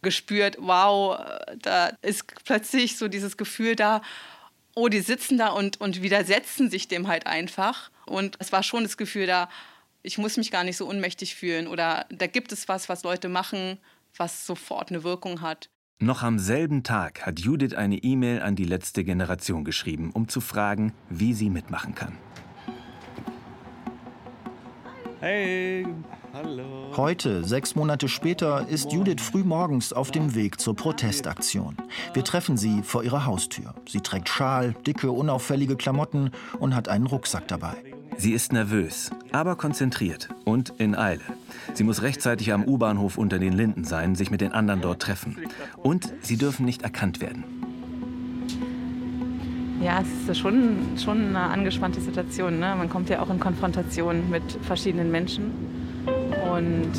gespürt, 0.02 0.56
wow, 0.58 1.18
da 1.62 1.92
ist 2.02 2.26
plötzlich 2.44 2.98
so 2.98 3.08
dieses 3.08 3.36
Gefühl 3.36 3.76
da, 3.76 4.02
oh, 4.74 4.88
die 4.88 5.00
sitzen 5.00 5.38
da 5.38 5.48
und, 5.48 5.80
und 5.80 6.02
widersetzen 6.02 6.70
sich 6.70 6.88
dem 6.88 7.08
halt 7.08 7.26
einfach. 7.26 7.90
Und 8.06 8.36
es 8.38 8.52
war 8.52 8.62
schon 8.62 8.82
das 8.82 8.96
Gefühl 8.96 9.26
da, 9.26 9.48
ich 10.04 10.18
muss 10.18 10.36
mich 10.36 10.52
gar 10.52 10.62
nicht 10.62 10.76
so 10.76 10.86
unmächtig 10.86 11.34
fühlen 11.34 11.66
oder 11.66 12.06
da 12.10 12.26
gibt 12.26 12.52
es 12.52 12.68
was, 12.68 12.88
was 12.88 13.02
Leute 13.02 13.28
machen, 13.28 13.78
was 14.16 14.46
sofort 14.46 14.90
eine 14.90 15.02
Wirkung 15.02 15.40
hat. 15.40 15.70
Noch 15.98 16.22
am 16.22 16.38
selben 16.38 16.82
Tag 16.82 17.24
hat 17.24 17.40
Judith 17.40 17.74
eine 17.74 17.96
E-Mail 17.96 18.42
an 18.42 18.54
die 18.54 18.64
letzte 18.64 19.02
Generation 19.02 19.64
geschrieben, 19.64 20.10
um 20.12 20.28
zu 20.28 20.40
fragen, 20.40 20.92
wie 21.08 21.32
sie 21.32 21.48
mitmachen 21.48 21.94
kann. 21.94 22.18
Hey, 25.20 25.86
hallo. 26.34 26.92
Heute, 26.98 27.42
sechs 27.44 27.74
Monate 27.74 28.08
später, 28.08 28.68
ist 28.68 28.92
Judith 28.92 29.22
frühmorgens 29.22 29.94
auf 29.94 30.10
dem 30.10 30.34
Weg 30.34 30.60
zur 30.60 30.76
Protestaktion. 30.76 31.78
Wir 32.12 32.24
treffen 32.24 32.58
sie 32.58 32.82
vor 32.82 33.04
ihrer 33.04 33.24
Haustür. 33.24 33.74
Sie 33.88 34.00
trägt 34.02 34.28
Schal, 34.28 34.74
dicke, 34.86 35.10
unauffällige 35.10 35.76
Klamotten 35.76 36.30
und 36.58 36.74
hat 36.74 36.88
einen 36.88 37.06
Rucksack 37.06 37.48
dabei. 37.48 37.93
Sie 38.16 38.32
ist 38.32 38.52
nervös, 38.52 39.10
aber 39.32 39.56
konzentriert 39.56 40.28
und 40.44 40.72
in 40.78 40.94
Eile. 40.94 41.20
Sie 41.74 41.84
muss 41.84 42.02
rechtzeitig 42.02 42.52
am 42.52 42.64
U-Bahnhof 42.64 43.18
unter 43.18 43.38
den 43.38 43.52
Linden 43.52 43.84
sein, 43.84 44.14
sich 44.14 44.30
mit 44.30 44.40
den 44.40 44.52
anderen 44.52 44.80
dort 44.80 45.02
treffen. 45.02 45.36
Und 45.82 46.12
sie 46.20 46.36
dürfen 46.36 46.64
nicht 46.64 46.82
erkannt 46.82 47.20
werden. 47.20 47.44
Ja, 49.82 50.00
es 50.00 50.28
ist 50.30 50.38
schon, 50.38 50.78
schon 50.96 51.18
eine 51.28 51.40
angespannte 51.40 52.00
Situation. 52.00 52.58
Ne? 52.58 52.74
Man 52.76 52.88
kommt 52.88 53.10
ja 53.10 53.20
auch 53.20 53.30
in 53.30 53.40
Konfrontation 53.40 54.30
mit 54.30 54.42
verschiedenen 54.62 55.10
Menschen. 55.10 55.50
Und 56.50 56.92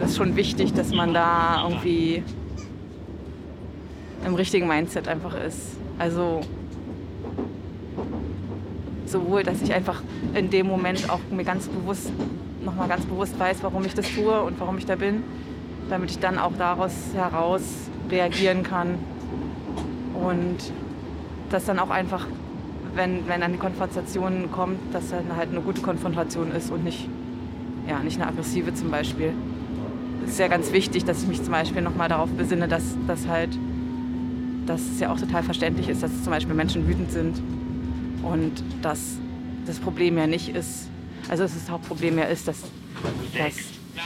das 0.00 0.10
ist 0.10 0.16
schon 0.16 0.36
wichtig, 0.36 0.74
dass 0.74 0.92
man 0.92 1.14
da 1.14 1.62
irgendwie 1.64 2.22
im 4.26 4.34
richtigen 4.34 4.66
Mindset 4.66 5.08
einfach 5.08 5.34
ist. 5.34 5.76
Also 5.98 6.42
sowohl, 9.10 9.42
dass 9.42 9.62
ich 9.62 9.72
einfach 9.72 10.02
in 10.34 10.50
dem 10.50 10.66
Moment 10.66 11.10
auch 11.10 11.20
mir 11.30 11.44
ganz 11.44 11.68
bewusst, 11.68 12.10
nochmal 12.64 12.88
ganz 12.88 13.04
bewusst 13.06 13.38
weiß, 13.38 13.62
warum 13.62 13.84
ich 13.84 13.94
das 13.94 14.06
tue 14.14 14.40
und 14.42 14.60
warum 14.60 14.78
ich 14.78 14.86
da 14.86 14.96
bin, 14.96 15.22
damit 15.90 16.10
ich 16.10 16.18
dann 16.18 16.38
auch 16.38 16.52
daraus 16.58 16.92
heraus 17.14 17.62
reagieren 18.10 18.62
kann. 18.62 18.98
Und 20.14 20.56
dass 21.50 21.64
dann 21.64 21.78
auch 21.78 21.90
einfach, 21.90 22.26
wenn, 22.94 23.26
wenn 23.28 23.40
dann 23.40 23.52
die 23.52 23.58
Konfrontation 23.58 24.50
kommt, 24.52 24.78
dass 24.92 25.10
dann 25.10 25.36
halt 25.36 25.50
eine 25.50 25.60
gute 25.60 25.80
Konfrontation 25.80 26.52
ist 26.52 26.70
und 26.70 26.84
nicht, 26.84 27.08
ja, 27.88 28.00
nicht 28.00 28.20
eine 28.20 28.28
aggressive 28.30 28.74
zum 28.74 28.90
Beispiel. 28.90 29.32
Es 30.24 30.32
ist 30.32 30.40
ja 30.40 30.48
ganz 30.48 30.72
wichtig, 30.72 31.04
dass 31.04 31.22
ich 31.22 31.28
mich 31.28 31.42
zum 31.42 31.52
Beispiel 31.52 31.80
nochmal 31.80 32.08
darauf 32.08 32.28
besinne, 32.30 32.68
dass, 32.68 32.96
dass 33.06 33.26
halt, 33.28 33.50
dass 34.66 34.82
es 34.82 35.00
ja 35.00 35.10
auch 35.10 35.18
total 35.18 35.42
verständlich 35.42 35.88
ist, 35.88 36.02
dass 36.02 36.22
zum 36.22 36.32
Beispiel 36.32 36.54
Menschen 36.54 36.86
wütend 36.86 37.10
sind 37.10 37.40
und 38.22 38.52
dass 38.82 39.18
das 39.66 39.78
Problem 39.78 40.18
ja 40.18 40.26
nicht 40.26 40.48
ist, 40.50 40.88
also 41.28 41.42
dass 41.42 41.54
das 41.54 41.70
Hauptproblem 41.70 42.18
ja 42.18 42.24
ist, 42.24 42.48
dass, 42.48 42.62
dass, 43.36 43.56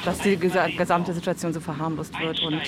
dass 0.04 0.18
die 0.20 0.36
gesamte 0.36 1.12
Situation 1.12 1.52
so 1.52 1.60
verharmlost 1.60 2.18
wird 2.20 2.40
und 2.42 2.60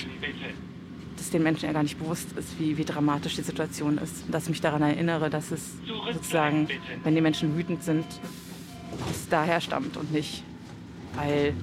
es 1.25 1.31
den 1.31 1.43
Menschen 1.43 1.65
ja 1.65 1.73
gar 1.73 1.83
nicht 1.83 1.97
bewusst 1.97 2.31
ist, 2.37 2.59
wie, 2.59 2.77
wie 2.77 2.85
dramatisch 2.85 3.35
die 3.35 3.41
Situation 3.41 3.97
ist. 3.97 4.25
Dass 4.29 4.43
ich 4.43 4.49
mich 4.49 4.61
daran 4.61 4.81
erinnere, 4.81 5.29
dass 5.29 5.51
es 5.51 5.71
sozusagen, 6.13 6.67
wenn 7.03 7.15
die 7.15 7.21
Menschen 7.21 7.57
wütend 7.57 7.83
sind, 7.83 8.05
es 9.09 9.27
daher 9.29 9.59
stammt 9.59 9.97
und 9.97 10.11
nicht, 10.11 10.43
weil 11.15 11.53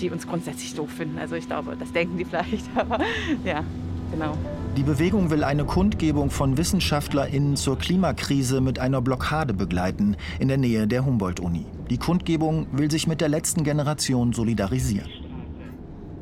die 0.00 0.10
uns 0.10 0.26
grundsätzlich 0.26 0.74
doof 0.74 0.90
finden. 0.90 1.18
Also 1.18 1.34
ich 1.34 1.46
glaube, 1.46 1.76
das 1.78 1.92
denken 1.92 2.16
die 2.16 2.24
vielleicht, 2.30 2.66
aber 2.74 2.98
ja, 3.44 3.62
genau. 4.10 4.36
Die 4.76 4.84
Bewegung 4.84 5.30
will 5.30 5.42
eine 5.42 5.64
Kundgebung 5.64 6.30
von 6.30 6.56
WissenschaftlerInnen 6.56 7.56
zur 7.56 7.76
Klimakrise 7.76 8.60
mit 8.60 8.78
einer 8.78 9.00
Blockade 9.00 9.52
begleiten, 9.52 10.16
in 10.38 10.46
der 10.46 10.58
Nähe 10.58 10.86
der 10.86 11.04
Humboldt-Uni. 11.04 11.66
Die 11.90 11.98
Kundgebung 11.98 12.68
will 12.70 12.88
sich 12.88 13.08
mit 13.08 13.20
der 13.20 13.28
letzten 13.28 13.64
Generation 13.64 14.32
solidarisieren. 14.32 15.10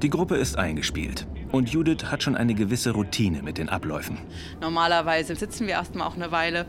Die 0.03 0.09
Gruppe 0.09 0.37
ist 0.37 0.57
eingespielt. 0.57 1.27
Und 1.53 1.71
Judith 1.71 2.05
hat 2.05 2.23
schon 2.23 2.37
eine 2.37 2.55
gewisse 2.55 2.93
Routine 2.93 3.43
mit 3.43 3.59
den 3.59 3.69
Abläufen. 3.69 4.19
Normalerweise 4.61 5.35
sitzen 5.35 5.67
wir 5.67 5.75
erstmal 5.75 6.07
auch 6.07 6.17
eine 6.17 6.31
Weile 6.33 6.67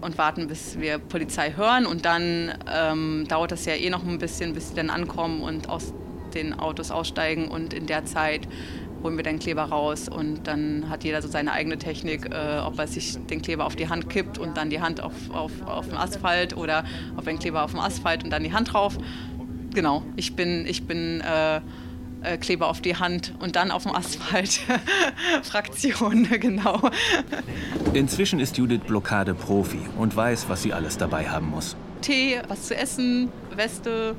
und 0.00 0.16
warten, 0.16 0.48
bis 0.48 0.78
wir 0.78 0.98
Polizei 0.98 1.52
hören. 1.52 1.86
Und 1.86 2.04
dann 2.04 2.52
ähm, 2.72 3.26
dauert 3.28 3.52
das 3.52 3.66
ja 3.66 3.74
eh 3.74 3.90
noch 3.90 4.06
ein 4.06 4.18
bisschen, 4.18 4.54
bis 4.54 4.70
sie 4.70 4.74
dann 4.74 4.90
ankommen 4.90 5.42
und 5.42 5.68
aus 5.68 5.92
den 6.34 6.54
Autos 6.54 6.90
aussteigen. 6.90 7.48
Und 7.48 7.74
in 7.74 7.86
der 7.86 8.04
Zeit 8.04 8.46
holen 9.02 9.16
wir 9.16 9.24
den 9.24 9.38
Kleber 9.38 9.64
raus 9.64 10.08
und 10.08 10.46
dann 10.46 10.88
hat 10.88 11.04
jeder 11.04 11.22
so 11.22 11.28
seine 11.28 11.52
eigene 11.52 11.78
Technik, 11.78 12.26
äh, 12.32 12.58
ob 12.58 12.78
er 12.78 12.86
sich 12.86 13.18
den 13.26 13.42
Kleber 13.42 13.66
auf 13.66 13.76
die 13.76 13.88
Hand 13.88 14.08
kippt 14.08 14.38
und 14.38 14.56
dann 14.56 14.70
die 14.70 14.80
Hand 14.80 15.00
auf, 15.00 15.12
auf, 15.32 15.52
auf 15.64 15.88
den 15.88 15.96
Asphalt 15.96 16.56
oder 16.56 16.84
ob 17.16 17.26
er 17.26 17.32
den 17.32 17.38
Kleber 17.38 17.64
auf 17.64 17.72
dem 17.72 17.80
Asphalt 17.80 18.24
und 18.24 18.30
dann 18.30 18.42
die 18.42 18.52
Hand 18.52 18.72
drauf. 18.72 18.98
Genau, 19.74 20.02
ich 20.16 20.34
bin, 20.34 20.66
ich 20.66 20.86
bin 20.86 21.20
äh, 21.20 21.60
äh, 22.22 22.36
Kleber 22.38 22.68
auf 22.68 22.80
die 22.80 22.96
Hand 22.96 23.34
und 23.38 23.56
dann 23.56 23.70
auf 23.70 23.84
dem 23.84 23.94
Asphalt. 23.94 24.60
Fraktion, 25.42 26.28
genau. 26.40 26.90
Inzwischen 27.94 28.40
ist 28.40 28.56
Judith 28.56 28.80
Blockade 28.86 29.34
Profi 29.34 29.80
und 29.96 30.16
weiß, 30.16 30.48
was 30.48 30.62
sie 30.62 30.72
alles 30.72 30.98
dabei 30.98 31.28
haben 31.28 31.50
muss. 31.50 31.76
Tee, 32.00 32.40
was 32.48 32.66
zu 32.66 32.76
essen, 32.76 33.28
Weste, 33.54 34.14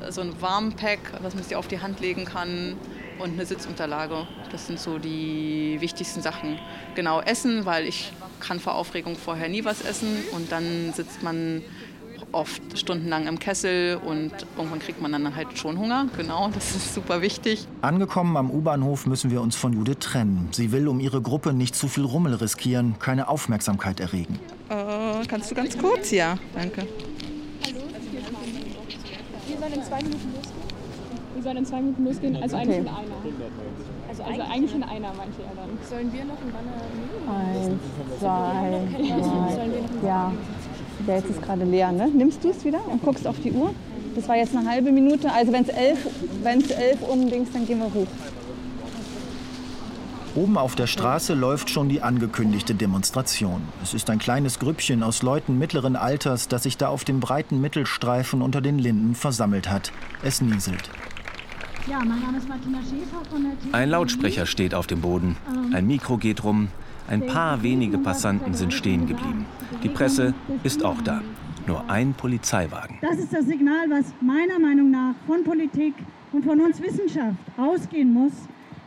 äh, 0.00 0.12
so 0.12 0.20
ein 0.20 0.32
Warmpack, 0.40 1.00
was 1.22 1.34
man 1.34 1.42
sich 1.44 1.56
auf 1.56 1.68
die 1.68 1.80
Hand 1.80 2.00
legen 2.00 2.24
kann 2.24 2.76
und 3.24 3.32
eine 3.32 3.46
Sitzunterlage. 3.46 4.26
Das 4.52 4.66
sind 4.66 4.78
so 4.78 4.98
die 4.98 5.78
wichtigsten 5.80 6.20
Sachen. 6.20 6.58
Genau, 6.94 7.20
Essen, 7.20 7.64
weil 7.64 7.86
ich 7.86 8.12
kann 8.38 8.60
vor 8.60 8.74
Aufregung 8.74 9.16
vorher 9.16 9.48
nie 9.48 9.64
was 9.64 9.80
essen 9.80 10.18
und 10.32 10.52
dann 10.52 10.92
sitzt 10.92 11.22
man 11.22 11.62
oft 12.32 12.78
stundenlang 12.78 13.26
im 13.26 13.38
Kessel 13.38 13.96
und 14.04 14.32
irgendwann 14.56 14.80
kriegt 14.80 15.00
man 15.00 15.12
dann 15.12 15.34
halt 15.34 15.56
schon 15.56 15.78
Hunger. 15.78 16.06
Genau, 16.16 16.50
das 16.54 16.76
ist 16.76 16.94
super 16.94 17.22
wichtig. 17.22 17.66
Angekommen 17.80 18.36
am 18.36 18.50
U-Bahnhof 18.50 19.06
müssen 19.06 19.30
wir 19.30 19.40
uns 19.40 19.56
von 19.56 19.72
Judith 19.72 20.00
trennen. 20.00 20.48
Sie 20.52 20.70
will 20.72 20.86
um 20.86 21.00
ihre 21.00 21.22
Gruppe 21.22 21.54
nicht 21.54 21.74
zu 21.74 21.88
viel 21.88 22.04
Rummel 22.04 22.34
riskieren, 22.34 22.98
keine 22.98 23.28
Aufmerksamkeit 23.28 24.00
erregen. 24.00 24.38
Äh, 24.68 25.26
kannst 25.26 25.50
du 25.50 25.54
ganz 25.54 25.78
kurz? 25.78 26.10
Ja, 26.10 26.36
danke. 26.54 26.82
Hallo, 27.64 27.80
wir 29.46 29.58
sollen 29.58 29.72
in 29.72 29.82
zwei 29.82 30.02
Minuten 30.02 30.32
losgehen. 30.34 30.43
Sollen 31.44 31.58
in 31.58 31.66
zwei 31.66 31.82
Minuten 31.82 32.06
losgehen, 32.06 32.36
also 32.42 32.56
eigentlich 32.56 32.78
in 32.78 32.88
einer. 32.88 32.98
Also, 34.08 34.22
also 34.22 34.42
eigentlich 34.42 34.74
in 34.74 34.82
einer, 34.82 35.12
meinte 35.12 35.42
er 35.42 35.54
dann. 35.54 35.78
Sollen 35.90 36.10
wir 36.10 36.24
noch 36.24 36.40
einen 36.40 36.52
Banner 36.52 36.72
nehmen? 36.96 37.68
Eins, 37.68 38.18
zwei, 38.18 38.80
drei. 40.00 40.06
Ja. 40.06 40.32
Der 41.06 41.16
jetzt 41.16 41.28
ist 41.28 41.42
gerade 41.42 41.64
leer, 41.64 41.92
ne? 41.92 42.08
Nimmst 42.08 42.42
du 42.42 42.48
es 42.48 42.64
wieder 42.64 42.80
und 42.88 43.02
guckst 43.02 43.26
auf 43.26 43.38
die 43.40 43.52
Uhr? 43.52 43.74
Das 44.14 44.26
war 44.26 44.36
jetzt 44.36 44.56
eine 44.56 44.66
halbe 44.66 44.90
Minute. 44.90 45.30
Also 45.30 45.52
wenn 45.52 45.64
es 45.64 45.68
elf, 45.68 46.08
wenn's 46.42 46.70
elf 46.70 47.02
umdings, 47.02 47.52
dann 47.52 47.66
gehen 47.66 47.80
wir 47.80 47.92
hoch. 47.92 48.06
Oben 50.34 50.56
auf 50.56 50.74
der 50.74 50.86
Straße 50.86 51.34
läuft 51.34 51.68
schon 51.68 51.90
die 51.90 52.00
angekündigte 52.00 52.74
Demonstration. 52.74 53.60
Es 53.82 53.92
ist 53.92 54.08
ein 54.08 54.18
kleines 54.18 54.58
Grüppchen 54.58 55.02
aus 55.02 55.22
Leuten 55.22 55.58
mittleren 55.58 55.94
Alters, 55.94 56.48
das 56.48 56.62
sich 56.62 56.78
da 56.78 56.88
auf 56.88 57.04
dem 57.04 57.20
breiten 57.20 57.60
Mittelstreifen 57.60 58.40
unter 58.40 58.62
den 58.62 58.78
Linden 58.78 59.14
versammelt 59.14 59.70
hat. 59.70 59.92
Es 60.22 60.40
nieselt. 60.40 60.88
Ja, 61.86 61.98
mein 61.98 62.18
Name 62.20 62.38
ist 62.38 62.48
Martina 62.48 62.78
Schäfer 62.78 63.22
von 63.30 63.42
der 63.42 63.58
TV 63.60 63.76
Ein 63.76 63.90
Lautsprecher 63.90 64.46
steht 64.46 64.74
auf 64.74 64.86
dem 64.86 65.02
Boden. 65.02 65.36
Ein 65.72 65.86
Mikro 65.86 66.16
geht 66.16 66.42
rum. 66.42 66.68
Ein 67.08 67.26
paar 67.26 67.62
wenige 67.62 67.98
Passanten 67.98 68.54
sind 68.54 68.72
stehen 68.72 69.06
geblieben. 69.06 69.44
Die 69.82 69.90
Presse 69.90 70.32
ist 70.62 70.82
auch 70.82 71.02
da. 71.02 71.20
Nur 71.66 71.90
ein 71.90 72.14
Polizeiwagen. 72.14 72.96
Das 73.02 73.18
ist 73.18 73.34
das 73.34 73.44
Signal, 73.44 73.90
was 73.90 74.06
meiner 74.22 74.58
Meinung 74.58 74.90
nach 74.90 75.14
von 75.26 75.44
Politik 75.44 75.92
und 76.32 76.42
von 76.46 76.58
uns 76.58 76.80
Wissenschaft 76.80 77.36
ausgehen 77.58 78.14
muss, 78.14 78.32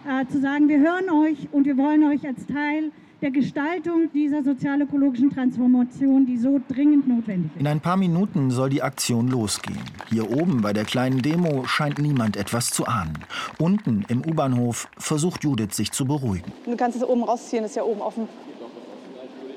äh, 0.08 0.26
zu 0.26 0.42
sagen, 0.42 0.68
wir 0.68 0.80
hören 0.80 1.08
euch 1.12 1.48
und 1.52 1.66
wir 1.68 1.78
wollen 1.78 2.04
euch 2.04 2.26
als 2.26 2.48
Teil 2.48 2.92
der 3.22 3.32
Gestaltung 3.32 4.10
dieser 4.14 4.44
sozial-ökologischen 4.44 5.32
Transformation, 5.32 6.26
die 6.26 6.38
so 6.38 6.60
dringend 6.68 7.08
notwendig 7.08 7.52
ist. 7.56 7.60
In 7.60 7.68
ein 7.68 7.80
paar 7.80 7.98
Minuten 7.98 8.52
soll 8.52 8.70
die 8.70 8.82
Aktion 8.82 9.28
losgehen. 9.28 9.80
Hier 10.10 10.30
oben 10.32 10.62
bei 10.62 10.72
der 10.74 10.86
kleinen 10.86 11.22
Demo 11.22 11.66
scheint 11.66 11.98
niemand 11.98 12.38
etwas 12.38 12.70
zu 12.70 12.86
ahnen. 12.86 13.18
Unten 13.58 14.06
im 14.08 14.24
U-Bahnhof 14.26 14.88
versucht 14.98 15.44
Judith 15.44 15.74
sich 15.74 15.92
zu 15.92 16.06
beruhigen. 16.06 16.52
Du 16.66 16.76
kannst 16.76 16.98
es 16.98 17.04
oben 17.04 17.24
rausziehen, 17.24 17.64
ist 17.64 17.76
ja 17.76 17.84
oben 17.84 18.02
offen. 18.02 18.28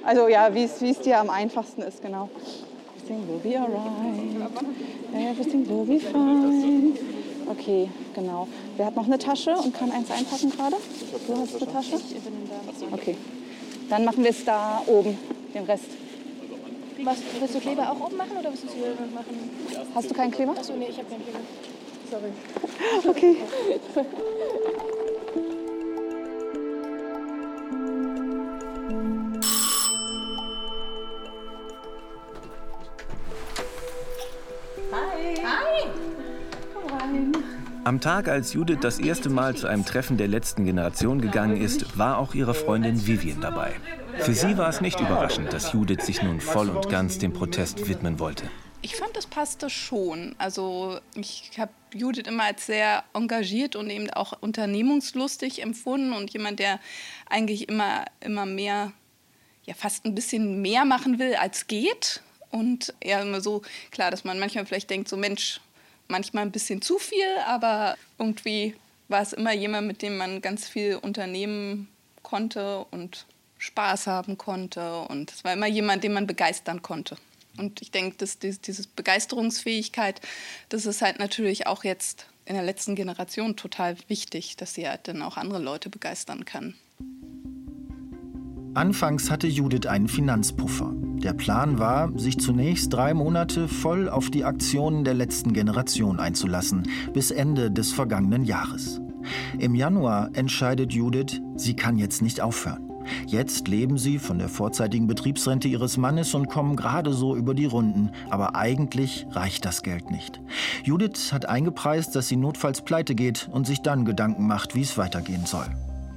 Also 0.05 0.29
ja, 0.29 0.55
wie 0.55 0.65
es 0.65 1.01
dir 1.01 1.21
am 1.21 1.29
einfachsten 1.29 1.83
ist, 1.83 2.03
genau. 2.03 2.31
Everything 2.97 3.29
will 3.29 3.39
be 3.43 3.59
alright. 3.59 4.53
Everything 5.13 5.69
will 5.69 5.85
be 5.85 6.01
fine. 6.01 6.93
Okay, 7.49 7.91
genau. 8.15 8.49
Wer 8.77 8.87
hat 8.87 8.97
noch 8.97 9.07
eine 9.07 9.19
Tasche 9.19 9.53
und 9.53 9.75
kann 9.75 9.91
eins 9.91 10.11
einpacken 10.11 10.51
gerade? 10.51 10.77
Du 11.27 11.37
hast 11.37 11.57
eine 11.57 11.73
Tasche? 11.73 11.97
Okay. 12.93 13.17
Dann 13.91 14.05
machen 14.05 14.23
wir 14.23 14.31
es 14.31 14.45
da 14.45 14.83
oben, 14.87 15.19
den 15.53 15.65
Rest. 15.65 15.85
Was, 17.03 17.17
willst 17.41 17.55
du 17.57 17.61
Kleber 17.61 17.91
auch 17.91 18.07
oben 18.07 18.17
machen 18.17 18.37
oder 18.39 18.51
willst 18.51 18.63
du 18.63 18.69
es 18.69 18.75
hier 18.75 18.95
machen? 19.13 19.51
Hast 19.95 20.11
du 20.11 20.15
keinen 20.15 20.31
Kleber? 20.31 20.53
Achso, 20.53 20.75
nee, 20.75 20.87
ich 20.89 20.99
habe 20.99 21.09
keinen 21.09 21.25
Kleber. 21.25 21.41
Sorry. 22.09 22.31
Okay. 23.09 23.37
Am 37.91 38.01
Tag, 38.01 38.29
als 38.29 38.53
Judith 38.53 38.79
das 38.83 39.01
erste 39.01 39.31
Mal 39.31 39.57
zu 39.57 39.67
einem 39.67 39.85
Treffen 39.85 40.17
der 40.17 40.29
letzten 40.29 40.65
Generation 40.65 41.21
gegangen 41.21 41.61
ist, 41.61 41.99
war 41.99 42.19
auch 42.19 42.35
ihre 42.35 42.55
Freundin 42.55 43.05
Vivian 43.05 43.41
dabei. 43.41 43.73
Für 44.19 44.33
sie 44.33 44.57
war 44.57 44.69
es 44.69 44.81
nicht 44.81 45.01
überraschend, 45.01 45.53
dass 45.53 45.73
Judith 45.73 46.07
sich 46.07 46.23
nun 46.23 46.41
voll 46.41 46.69
und 46.69 46.89
ganz 46.89 47.19
dem 47.19 47.33
Protest 47.33 47.89
widmen 47.89 48.21
wollte. 48.21 48.49
Ich 48.81 48.95
fand, 48.95 49.17
das 49.17 49.27
passte 49.27 49.71
schon. 49.71 50.37
Also 50.39 51.01
ich 51.17 51.51
habe 51.59 51.73
Judith 51.93 52.29
immer 52.29 52.45
als 52.45 52.67
sehr 52.67 53.03
engagiert 53.13 53.75
und 53.75 53.91
eben 53.91 54.09
auch 54.11 54.35
unternehmungslustig 54.41 55.61
empfunden 55.61 56.13
und 56.13 56.33
jemand, 56.33 56.61
der 56.61 56.79
eigentlich 57.29 57.69
immer, 57.69 58.05
immer 58.21 58.47
mehr, 58.47 58.93
ja 59.65 59.75
fast 59.75 60.05
ein 60.05 60.15
bisschen 60.15 60.63
mehr 60.63 60.85
machen 60.85 61.19
will, 61.19 61.35
als 61.35 61.67
geht. 61.67 62.23
Und 62.53 62.95
eher 63.01 63.23
immer 63.23 63.41
so, 63.41 63.63
klar, 63.91 64.13
dass 64.13 64.23
man 64.23 64.39
manchmal 64.39 64.65
vielleicht 64.65 64.91
denkt, 64.91 65.09
so 65.09 65.17
Mensch, 65.17 65.61
manchmal 66.11 66.45
ein 66.45 66.53
bisschen 66.53 66.83
zu 66.83 66.99
viel, 66.99 67.39
aber 67.47 67.97
irgendwie 68.19 68.75
war 69.09 69.23
es 69.23 69.33
immer 69.33 69.53
jemand, 69.53 69.87
mit 69.87 70.03
dem 70.03 70.17
man 70.17 70.41
ganz 70.41 70.69
viel 70.69 70.97
unternehmen 70.97 71.89
konnte 72.23 72.85
und 72.91 73.27
Spaß 73.59 74.07
haben 74.07 74.39
konnte. 74.39 75.01
Und 75.03 75.33
es 75.33 75.45
war 75.45 75.53
immer 75.53 75.67
jemand, 75.67 76.05
den 76.05 76.13
man 76.13 76.27
begeistern 76.27 76.83
konnte. 76.83 77.17
Und 77.57 77.83
ich 77.83 77.91
denke, 77.91 78.17
dass 78.17 78.39
diese 78.39 78.89
Begeisterungsfähigkeit, 78.95 80.21
das 80.69 80.87
ist 80.87 81.03
halt 81.03 81.19
natürlich 81.19 81.67
auch 81.67 81.85
jetzt 81.85 82.27
in 82.47 82.55
der 82.55 82.63
letzten 82.63 82.95
Generation 82.95 83.57
total 83.57 83.97
wichtig, 84.09 84.57
dass 84.57 84.75
sie 84.75 84.89
halt 84.89 85.09
dann 85.09 85.23
auch 85.23 85.37
andere 85.37 85.61
Leute 85.61 85.91
begeistern 85.91 86.45
kann. 86.45 86.75
Anfangs 88.81 89.31
hatte 89.31 89.47
Judith 89.47 89.87
einen 89.87 90.09
Finanzpuffer. 90.09 90.95
Der 90.97 91.35
Plan 91.35 91.79
war, 91.79 92.19
sich 92.19 92.39
zunächst 92.39 92.91
drei 92.91 93.13
Monate 93.13 93.69
voll 93.69 94.09
auf 94.09 94.31
die 94.31 94.43
Aktionen 94.43 95.05
der 95.05 95.13
letzten 95.13 95.53
Generation 95.53 96.19
einzulassen, 96.19 96.85
bis 97.13 97.31
Ende 97.31 97.71
des 97.71 97.93
vergangenen 97.93 98.43
Jahres. 98.43 99.03
Im 99.59 99.75
Januar 99.75 100.31
entscheidet 100.33 100.95
Judith, 100.95 101.43
sie 101.57 101.77
kann 101.77 101.99
jetzt 101.99 102.23
nicht 102.23 102.41
aufhören. 102.41 102.91
Jetzt 103.27 103.69
leben 103.69 103.99
sie 103.99 104.19
von 104.19 104.39
der 104.39 104.49
vorzeitigen 104.49 105.07
Betriebsrente 105.07 105.69
ihres 105.69 105.99
Mannes 105.99 106.33
und 106.33 106.49
kommen 106.49 106.75
gerade 106.75 107.13
so 107.13 107.37
über 107.37 107.53
die 107.53 107.67
Runden. 107.67 108.09
Aber 108.31 108.57
eigentlich 108.57 109.27
reicht 109.33 109.67
das 109.67 109.83
Geld 109.83 110.11
nicht. 110.11 110.41
Judith 110.85 111.35
hat 111.35 111.47
eingepreist, 111.47 112.17
dass 112.17 112.29
sie 112.29 112.37
notfalls 112.37 112.81
pleite 112.81 113.15
geht 113.15 113.47
und 113.53 113.67
sich 113.67 113.83
dann 113.83 114.07
Gedanken 114.07 114.47
macht, 114.47 114.75
wie 114.75 114.81
es 114.81 114.97
weitergehen 114.97 115.45
soll. 115.45 115.67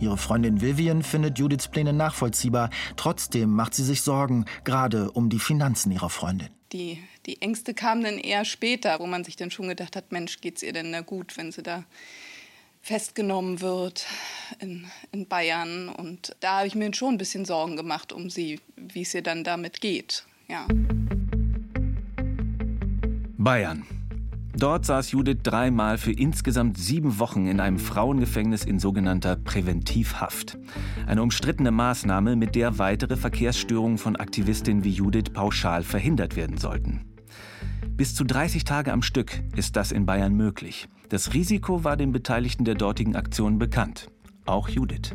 Ihre 0.04 0.18
Freundin 0.18 0.62
Vivian 0.62 1.02
findet 1.02 1.39
Judiths 1.39 1.70
Pläne 1.70 1.94
nachvollziehbar. 1.94 2.70
Trotzdem 2.98 3.52
macht 3.52 3.74
sie 3.74 3.84
sich 3.84 4.02
Sorgen, 4.02 4.46
gerade 4.66 5.10
um 5.12 5.30
die 5.30 5.39
Finanzen 5.39 5.92
ihrer 5.92 6.10
Freundin. 6.10 6.50
Die, 6.74 7.02
die 7.26 7.42
Ängste 7.42 7.74
kamen 7.74 8.04
dann 8.04 8.18
eher 8.18 8.44
später, 8.44 9.00
wo 9.00 9.08
man 9.08 9.24
sich 9.24 9.38
dann 9.38 9.50
schon 9.50 9.70
gedacht 9.70 9.96
hat, 9.96 10.12
Mensch, 10.12 10.42
geht's 10.42 10.62
ihr 10.62 10.74
denn 10.74 10.92
da 10.92 11.02
gut, 11.02 11.38
wenn 11.38 11.52
sie 11.52 11.63
da 11.63 11.86
festgenommen 12.82 13.62
wird 13.62 14.06
in, 14.60 14.86
in 15.13 15.28
Bayern. 15.28 15.88
Und 15.88 16.36
da 16.42 16.58
habe 16.58 16.68
ich 16.68 16.76
mir 16.76 16.94
schon 16.94 17.16
ein 17.16 17.18
bisschen 17.18 17.46
Sorgen 17.46 17.78
gemacht 17.78 18.12
um 18.12 18.30
sie, 18.30 18.60
wie 18.76 19.04
es 19.04 19.13
ihr 19.13 19.22
dann 19.22 19.46
damit 19.46 19.80
geht. 19.80 20.26
Ja. 20.50 20.68
Bayern. 23.38 23.86
Dort 24.63 24.86
saß 24.86 25.12
Judith 25.12 25.39
dreimal 25.43 25.97
für 25.97 26.13
insgesamt 26.13 26.78
sieben 26.78 27.19
Wochen 27.19 27.47
in 27.47 27.60
einem 27.60 27.78
Frauengefängnis 27.78 28.63
in 28.63 28.80
sogenannter 28.80 29.36
Präventivhaft. 29.36 30.58
Eine 31.06 31.21
umstrittene 31.21 31.71
Maßnahme, 31.71 32.38
mit 32.38 32.56
der 32.56 32.80
weitere 32.80 33.17
Verkehrsstörungen 33.17 33.97
von 33.97 34.15
Aktivistinnen 34.15 34.86
wie 34.86 34.91
Judith 34.91 35.34
pauschal 35.34 35.84
verhindert 35.84 36.38
werden 36.38 36.58
sollten. 36.58 37.02
Bis 37.97 38.15
zu 38.15 38.23
30 38.23 38.63
Tage 38.63 38.93
am 38.93 39.02
Stück 39.02 39.43
ist 39.54 39.76
das 39.76 39.91
in 39.91 40.06
Bayern 40.06 40.34
möglich. 40.34 40.88
Das 41.10 41.34
Risiko 41.34 41.84
war 41.84 41.97
den 41.97 42.13
Beteiligten 42.13 42.63
der 42.63 42.76
dortigen 42.76 43.17
Aktion 43.17 43.60
bekannt. 43.60 44.08
Auch 44.45 44.69
Judith. 44.69 45.12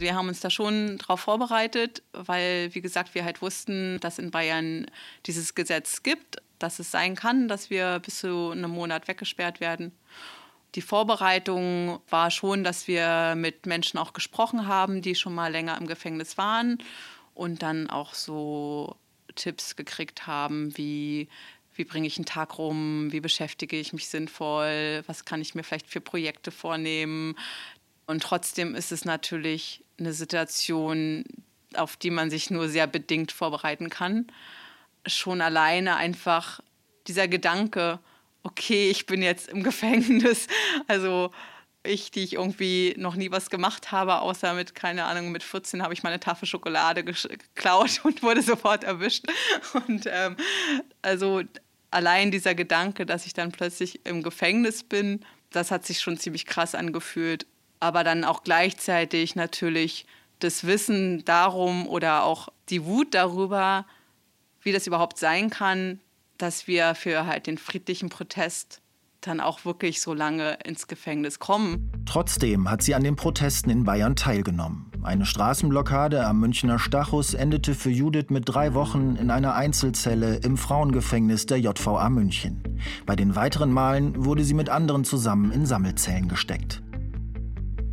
Wir 0.00 0.16
haben 0.16 0.26
uns 0.26 0.40
da 0.40 0.50
schon 0.50 0.98
darauf 0.98 1.20
vorbereitet, 1.20 2.02
weil, 2.12 2.74
wie 2.74 2.80
gesagt, 2.80 3.14
wir 3.14 3.24
halt 3.24 3.40
wussten, 3.40 4.00
dass 4.00 4.18
in 4.18 4.32
Bayern 4.32 4.86
dieses 5.26 5.54
Gesetz 5.54 6.02
gibt 6.02 6.42
dass 6.60 6.78
es 6.78 6.90
sein 6.90 7.16
kann, 7.16 7.48
dass 7.48 7.70
wir 7.70 7.98
bis 7.98 8.20
zu 8.20 8.50
einem 8.50 8.70
Monat 8.70 9.08
weggesperrt 9.08 9.60
werden. 9.60 9.92
Die 10.76 10.82
Vorbereitung 10.82 12.00
war 12.08 12.30
schon, 12.30 12.62
dass 12.62 12.86
wir 12.86 13.34
mit 13.36 13.66
Menschen 13.66 13.98
auch 13.98 14.12
gesprochen 14.12 14.68
haben, 14.68 15.02
die 15.02 15.16
schon 15.16 15.34
mal 15.34 15.50
länger 15.50 15.76
im 15.78 15.88
Gefängnis 15.88 16.38
waren 16.38 16.78
und 17.34 17.62
dann 17.62 17.90
auch 17.90 18.14
so 18.14 18.96
Tipps 19.34 19.74
gekriegt 19.74 20.26
haben, 20.26 20.76
wie 20.76 21.28
wie 21.76 21.84
bringe 21.84 22.06
ich 22.06 22.18
einen 22.18 22.26
Tag 22.26 22.58
rum, 22.58 23.10
wie 23.10 23.20
beschäftige 23.20 23.78
ich 23.78 23.94
mich 23.94 24.08
sinnvoll, 24.08 25.02
was 25.06 25.24
kann 25.24 25.40
ich 25.40 25.54
mir 25.54 25.62
vielleicht 25.62 25.88
für 25.88 26.02
Projekte 26.02 26.50
vornehmen. 26.50 27.36
Und 28.06 28.22
trotzdem 28.22 28.74
ist 28.74 28.92
es 28.92 29.06
natürlich 29.06 29.82
eine 29.98 30.12
Situation, 30.12 31.24
auf 31.74 31.96
die 31.96 32.10
man 32.10 32.28
sich 32.28 32.50
nur 32.50 32.68
sehr 32.68 32.86
bedingt 32.86 33.32
vorbereiten 33.32 33.88
kann 33.88 34.26
schon 35.06 35.40
alleine 35.40 35.96
einfach 35.96 36.60
dieser 37.06 37.28
Gedanke, 37.28 37.98
okay, 38.42 38.90
ich 38.90 39.06
bin 39.06 39.22
jetzt 39.22 39.48
im 39.48 39.62
Gefängnis. 39.62 40.46
Also 40.86 41.30
ich, 41.82 42.10
die 42.10 42.22
ich 42.22 42.34
irgendwie 42.34 42.94
noch 42.98 43.14
nie 43.14 43.30
was 43.30 43.48
gemacht 43.48 43.90
habe, 43.90 44.20
außer 44.20 44.52
mit, 44.54 44.74
keine 44.74 45.04
Ahnung, 45.04 45.32
mit 45.32 45.42
14 45.42 45.82
habe 45.82 45.94
ich 45.94 46.02
meine 46.02 46.20
Tafel 46.20 46.46
Schokolade 46.46 47.04
geklaut 47.04 48.00
und 48.04 48.22
wurde 48.22 48.42
sofort 48.42 48.84
erwischt. 48.84 49.24
Und 49.86 50.06
ähm, 50.06 50.36
also 51.02 51.42
allein 51.90 52.30
dieser 52.30 52.54
Gedanke, 52.54 53.06
dass 53.06 53.26
ich 53.26 53.32
dann 53.32 53.52
plötzlich 53.52 54.04
im 54.04 54.22
Gefängnis 54.22 54.84
bin, 54.84 55.24
das 55.50 55.70
hat 55.70 55.86
sich 55.86 56.00
schon 56.00 56.18
ziemlich 56.18 56.46
krass 56.46 56.74
angefühlt. 56.74 57.46
Aber 57.80 58.04
dann 58.04 58.24
auch 58.24 58.44
gleichzeitig 58.44 59.34
natürlich 59.34 60.06
das 60.38 60.66
Wissen 60.66 61.24
darum 61.24 61.86
oder 61.86 62.24
auch 62.24 62.48
die 62.68 62.84
Wut 62.84 63.14
darüber, 63.14 63.86
wie 64.62 64.72
das 64.72 64.86
überhaupt 64.86 65.18
sein 65.18 65.50
kann, 65.50 66.00
dass 66.38 66.66
wir 66.66 66.94
für 66.94 67.26
halt 67.26 67.46
den 67.46 67.58
friedlichen 67.58 68.08
Protest 68.08 68.80
dann 69.20 69.40
auch 69.40 69.64
wirklich 69.64 70.00
so 70.00 70.14
lange 70.14 70.58
ins 70.64 70.86
Gefängnis 70.86 71.38
kommen. 71.38 71.92
Trotzdem 72.06 72.70
hat 72.70 72.82
sie 72.82 72.94
an 72.94 73.04
den 73.04 73.16
Protesten 73.16 73.70
in 73.70 73.84
Bayern 73.84 74.16
teilgenommen. 74.16 74.90
Eine 75.02 75.26
Straßenblockade 75.26 76.24
am 76.24 76.40
Münchner 76.40 76.78
Stachus 76.78 77.34
endete 77.34 77.74
für 77.74 77.90
Judith 77.90 78.26
mit 78.28 78.48
drei 78.48 78.74
Wochen 78.74 79.16
in 79.16 79.30
einer 79.30 79.54
Einzelzelle 79.54 80.36
im 80.36 80.56
Frauengefängnis 80.56 81.46
der 81.46 81.58
JVA 81.58 82.08
München. 82.10 82.62
Bei 83.06 83.16
den 83.16 83.34
weiteren 83.34 83.72
Malen 83.72 84.24
wurde 84.24 84.44
sie 84.44 84.54
mit 84.54 84.68
anderen 84.68 85.04
zusammen 85.04 85.52
in 85.52 85.66
Sammelzellen 85.66 86.28
gesteckt. 86.28 86.82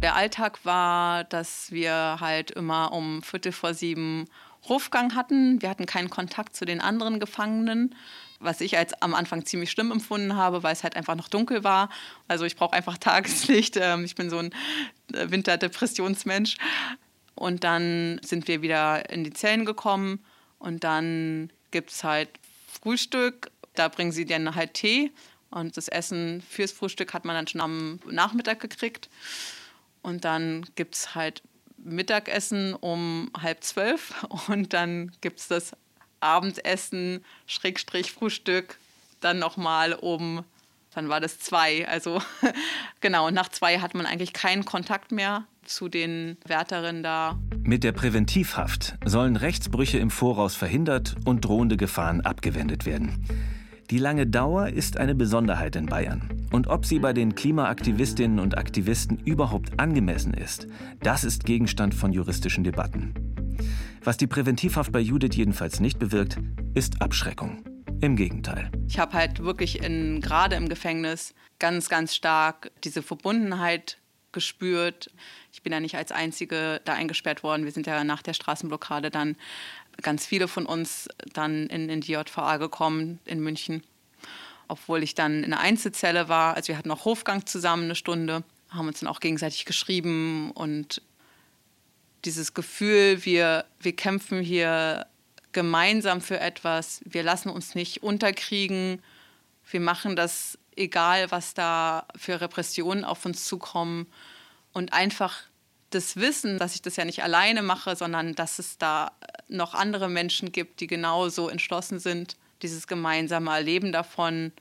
Der 0.02 0.16
Alltag 0.16 0.64
war, 0.64 1.24
dass 1.24 1.72
wir 1.72 2.18
halt 2.20 2.52
immer 2.52 2.92
um 2.92 3.24
Viertel 3.24 3.52
vor 3.52 3.74
sieben 3.74 4.26
Rufgang 4.68 5.16
hatten. 5.16 5.62
Wir 5.62 5.70
hatten 5.70 5.86
keinen 5.86 6.10
Kontakt 6.10 6.56
zu 6.56 6.66
den 6.66 6.82
anderen 6.82 7.20
Gefangenen. 7.20 7.96
was 8.40 8.62
ich 8.62 8.78
als 8.78 8.94
am 9.02 9.16
Anfang 9.16 9.48
ziemlich 9.48 9.72
schlimm 9.72 9.92
empfunden 9.92 10.36
habe, 10.36 10.62
weil 10.62 10.72
es 10.72 10.84
halt 10.84 10.96
einfach 10.96 11.16
noch 11.16 11.28
dunkel 11.28 11.64
war. 11.64 11.90
Also 12.28 12.46
ich 12.46 12.56
brauche 12.56 12.74
einfach 12.74 12.98
Tageslicht. 13.00 13.78
Ähm, 13.78 14.06
ich 14.06 14.14
bin 14.14 14.30
so 14.30 14.38
ein 14.38 14.52
äh, 15.14 15.32
Winterdepressionsmensch. 15.32 16.58
Und 17.34 17.64
dann 17.64 18.20
sind 18.24 18.48
wir 18.48 18.62
wieder 18.62 19.10
in 19.10 19.24
die 19.24 19.34
Zellen 19.34 19.66
gekommen 19.66 20.24
und 20.60 20.84
dann 20.84 21.52
gibt 21.72 21.92
es 21.92 22.04
halt 22.04 22.30
Frühstück. 22.68 23.52
Da 23.76 23.90
bringen 23.90 24.12
sie 24.12 24.26
dann 24.26 24.56
halt 24.56 24.74
Tee 24.74 25.12
und 25.50 25.78
das 25.78 25.88
Essen 25.88 26.42
fürs 26.42 26.72
Frühstück 26.72 27.14
hat 27.14 27.26
man 27.26 27.36
dann 27.36 27.48
schon 27.48 27.62
am 27.62 28.00
Nachmittag 28.10 28.60
gekriegt. 28.60 29.10
Und 30.02 30.26
dann 30.26 30.66
gibt 30.76 30.96
es 30.96 31.16
halt 31.16 31.44
Mittagessen 31.78 32.74
um 32.74 33.32
halb 33.40 33.64
zwölf 33.64 34.14
und 34.48 34.74
dann 34.74 35.12
gibt 35.22 35.40
es 35.40 35.48
das 35.48 35.74
Abendessen, 36.20 37.24
Schrägstrich 37.46 38.12
Frühstück, 38.12 38.78
dann 39.20 39.40
nochmal 39.40 39.94
um, 39.94 40.44
dann 40.94 41.10
war 41.10 41.20
das 41.20 41.40
zwei. 41.40 41.88
Also 41.88 42.22
genau, 43.02 43.30
nach 43.30 43.50
zwei 43.50 43.80
hat 43.80 43.94
man 43.94 44.06
eigentlich 44.06 44.34
keinen 44.34 44.66
Kontakt 44.66 45.12
mehr 45.12 45.46
zu 45.64 45.90
den 45.90 46.38
Wärterinnen 46.46 47.04
da. 47.04 47.38
Mit 47.62 47.84
der 47.84 47.92
Präventivhaft 47.92 48.96
sollen 49.06 49.36
Rechtsbrüche 49.36 50.00
im 50.00 50.10
Voraus 50.10 50.56
verhindert 50.56 51.16
und 51.26 51.46
drohende 51.46 51.78
Gefahren 51.78 52.22
abgewendet 52.22 52.86
werden. 52.86 53.26
Die 53.90 54.00
lange 54.00 54.28
Dauer 54.28 54.70
ist 54.70 54.98
eine 54.98 55.16
Besonderheit 55.16 55.76
in 55.76 55.86
Bayern. 55.86 56.37
Und 56.52 56.68
ob 56.68 56.86
sie 56.86 57.00
bei 57.00 57.14
den 57.14 57.36
Klimaaktivistinnen 57.36 58.40
und 58.40 58.58
Aktivisten 58.58 59.18
überhaupt 59.26 59.80
angemessen 59.80 60.34
ist, 60.34 60.68
das 61.02 61.24
ist 61.24 61.46
Gegenstand 61.46 61.94
von 61.94 62.14
juristischen 62.14 62.64
Debatten. 62.64 63.14
Was 64.04 64.18
die 64.18 64.28
Präventivhaft 64.28 64.92
bei 64.92 65.00
Judith 65.00 65.36
jedenfalls 65.36 65.80
nicht 65.80 66.00
bewirkt, 66.00 66.40
ist 66.74 67.02
Abschreckung. 67.02 67.64
Im 68.00 68.16
Gegenteil. 68.16 68.72
Ich 68.88 69.00
habe 69.00 69.14
halt 69.14 69.44
wirklich 69.44 69.84
in, 69.84 70.22
gerade 70.22 70.56
im 70.56 70.70
Gefängnis 70.70 71.34
ganz, 71.58 71.90
ganz 71.90 72.14
stark 72.14 72.72
diese 72.84 73.02
Verbundenheit 73.02 73.98
gespürt. 74.32 75.10
Ich 75.52 75.64
bin 75.64 75.74
ja 75.74 75.80
nicht 75.80 75.96
als 75.96 76.12
Einzige 76.12 76.80
da 76.86 76.94
eingesperrt 76.94 77.42
worden. 77.42 77.66
Wir 77.66 77.72
sind 77.72 77.88
ja 77.88 78.04
nach 78.04 78.22
der 78.22 78.34
Straßenblockade 78.34 79.10
dann 79.10 79.36
ganz 80.04 80.26
viele 80.26 80.48
von 80.48 80.66
uns 80.68 81.08
dann 81.34 81.68
in, 81.68 81.90
in 81.90 82.02
die 82.02 82.12
JVA 82.14 82.58
gekommen 82.58 83.20
in 83.26 83.40
München. 83.40 83.84
Obwohl 84.68 85.04
ich 85.04 85.16
dann 85.16 85.44
in 85.44 85.54
einer 85.54 85.62
Einzelzelle 85.62 86.28
war. 86.30 86.56
Also 86.56 86.70
wir 86.70 86.78
hatten 86.78 86.92
auch 86.92 87.06
Hofgang 87.06 87.46
zusammen 87.46 87.86
eine 87.86 87.96
Stunde, 87.96 88.44
haben 88.70 88.88
uns 88.88 89.00
dann 89.00 89.10
auch 89.10 89.20
gegenseitig 89.20 89.66
geschrieben 89.66 90.52
und 90.52 91.02
dieses 92.26 92.54
Gefühl, 92.54 93.24
wir, 93.26 93.66
wir 93.80 93.96
kämpfen 93.96 94.42
hier 94.42 95.06
gemeinsam 95.54 96.22
für 96.22 96.40
etwas, 96.40 97.02
wir 97.06 97.24
lassen 97.24 97.50
uns 97.50 97.76
nicht 97.76 98.04
unterkriegen, 98.04 99.02
wir 99.70 99.80
machen 99.80 100.16
das 100.16 100.58
egal, 100.76 101.32
was 101.32 101.54
da 101.54 102.06
für 102.16 102.40
Repressionen 102.42 103.04
auf 103.04 103.26
uns 103.26 103.46
zukommen 103.46 104.08
und 104.74 104.94
einfach 104.94 105.44
das 105.90 106.18
Wissen, 106.18 106.60
dass 106.60 106.76
ich 106.76 106.82
das 106.82 106.96
ja 106.98 107.06
nicht 107.06 107.24
alleine 107.24 107.62
mache, 107.62 107.96
sondern 107.96 108.36
dass 108.36 108.60
es 108.60 108.78
da 108.78 109.14
noch 109.48 109.74
andere 109.74 110.10
Menschen 110.10 110.52
gibt, 110.52 110.82
die 110.82 110.88
genauso 110.88 111.50
entschlossen 111.50 112.00
sind, 112.00 112.36
dieses 112.62 112.88
gemeinsame 112.88 113.52
Erleben 113.52 113.92
davon 113.92 114.52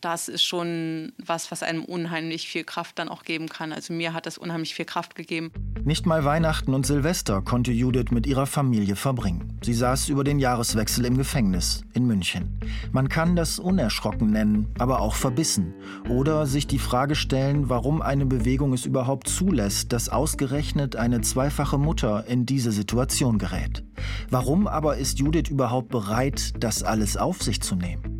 das 0.00 0.28
ist 0.28 0.44
schon 0.44 1.12
was, 1.18 1.50
was 1.50 1.62
einem 1.62 1.84
unheimlich 1.84 2.48
viel 2.48 2.64
Kraft 2.64 2.98
dann 2.98 3.08
auch 3.08 3.24
geben 3.24 3.48
kann. 3.48 3.72
Also 3.72 3.92
mir 3.92 4.12
hat 4.12 4.26
das 4.26 4.38
unheimlich 4.38 4.74
viel 4.74 4.84
Kraft 4.84 5.14
gegeben. 5.14 5.50
Nicht 5.84 6.06
mal 6.06 6.24
Weihnachten 6.24 6.74
und 6.74 6.86
Silvester 6.86 7.42
konnte 7.42 7.72
Judith 7.72 8.10
mit 8.10 8.26
ihrer 8.26 8.46
Familie 8.46 8.96
verbringen. 8.96 9.58
Sie 9.62 9.74
saß 9.74 10.08
über 10.08 10.24
den 10.24 10.38
Jahreswechsel 10.38 11.04
im 11.04 11.16
Gefängnis 11.16 11.82
in 11.94 12.06
München. 12.06 12.60
Man 12.92 13.08
kann 13.08 13.36
das 13.36 13.58
unerschrocken 13.58 14.30
nennen, 14.30 14.68
aber 14.78 15.00
auch 15.00 15.14
verbissen. 15.14 15.74
Oder 16.08 16.46
sich 16.46 16.66
die 16.66 16.78
Frage 16.78 17.14
stellen, 17.14 17.68
warum 17.68 18.02
eine 18.02 18.26
Bewegung 18.26 18.72
es 18.72 18.86
überhaupt 18.86 19.28
zulässt, 19.28 19.92
dass 19.92 20.08
ausgerechnet 20.08 20.96
eine 20.96 21.22
zweifache 21.22 21.78
Mutter 21.78 22.26
in 22.26 22.46
diese 22.46 22.72
Situation 22.72 23.38
gerät. 23.38 23.82
Warum 24.30 24.66
aber 24.66 24.96
ist 24.98 25.18
Judith 25.18 25.48
überhaupt 25.50 25.88
bereit, 25.88 26.52
das 26.60 26.82
alles 26.82 27.16
auf 27.16 27.42
sich 27.42 27.60
zu 27.60 27.74
nehmen? 27.74 28.17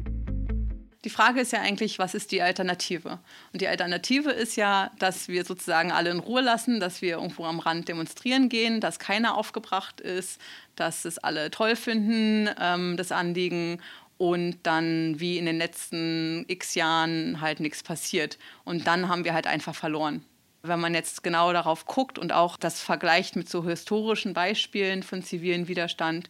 Die 1.09 1.15
Frage 1.15 1.41
ist 1.41 1.53
ja 1.53 1.63
eigentlich, 1.63 1.99
was 1.99 2.15
ist 2.15 2.33
die 2.33 2.43
Alternative? 2.43 3.19
Und 3.55 3.63
die 3.63 3.67
Alternative 3.67 4.31
ist 4.31 4.57
ja, 4.57 4.91
dass 4.99 5.29
wir 5.29 5.47
sozusagen 5.47 5.91
alle 5.91 6.11
in 6.11 6.19
Ruhe 6.19 6.43
lassen, 6.43 6.81
dass 6.81 7.01
wir 7.01 7.13
irgendwo 7.13 7.47
am 7.47 7.61
Rand 7.61 7.89
demonstrieren 7.89 8.51
gehen, 8.51 8.83
dass 8.83 8.99
keiner 8.99 9.35
aufgebracht 9.39 10.03
ist, 10.03 10.39
dass 10.77 11.07
es 11.07 11.17
alle 11.17 11.51
toll 11.51 11.77
finden, 11.77 12.51
ähm, 12.61 12.99
das 12.99 13.11
Anliegen 13.11 13.81
und 14.19 14.59
dann 14.65 15.19
wie 15.19 15.39
in 15.39 15.47
den 15.47 15.57
letzten 15.57 16.45
x 16.47 16.75
Jahren 16.75 17.41
halt 17.41 17.61
nichts 17.61 17.83
passiert. 17.83 18.37
Und 18.65 18.87
dann 18.87 19.09
haben 19.09 19.25
wir 19.25 19.33
halt 19.33 19.47
einfach 19.47 19.75
verloren. 19.75 20.23
Wenn 20.61 20.79
man 20.79 20.93
jetzt 20.93 21.23
genau 21.23 21.55
darauf 21.55 21.87
guckt 21.87 22.19
und 22.19 22.35
auch 22.35 22.59
das 22.59 22.83
vergleicht 22.83 23.35
mit 23.35 23.49
so 23.49 23.65
historischen 23.65 24.35
Beispielen 24.35 25.03
von 25.03 25.23
zivilen 25.23 25.69
Widerstand, 25.69 26.29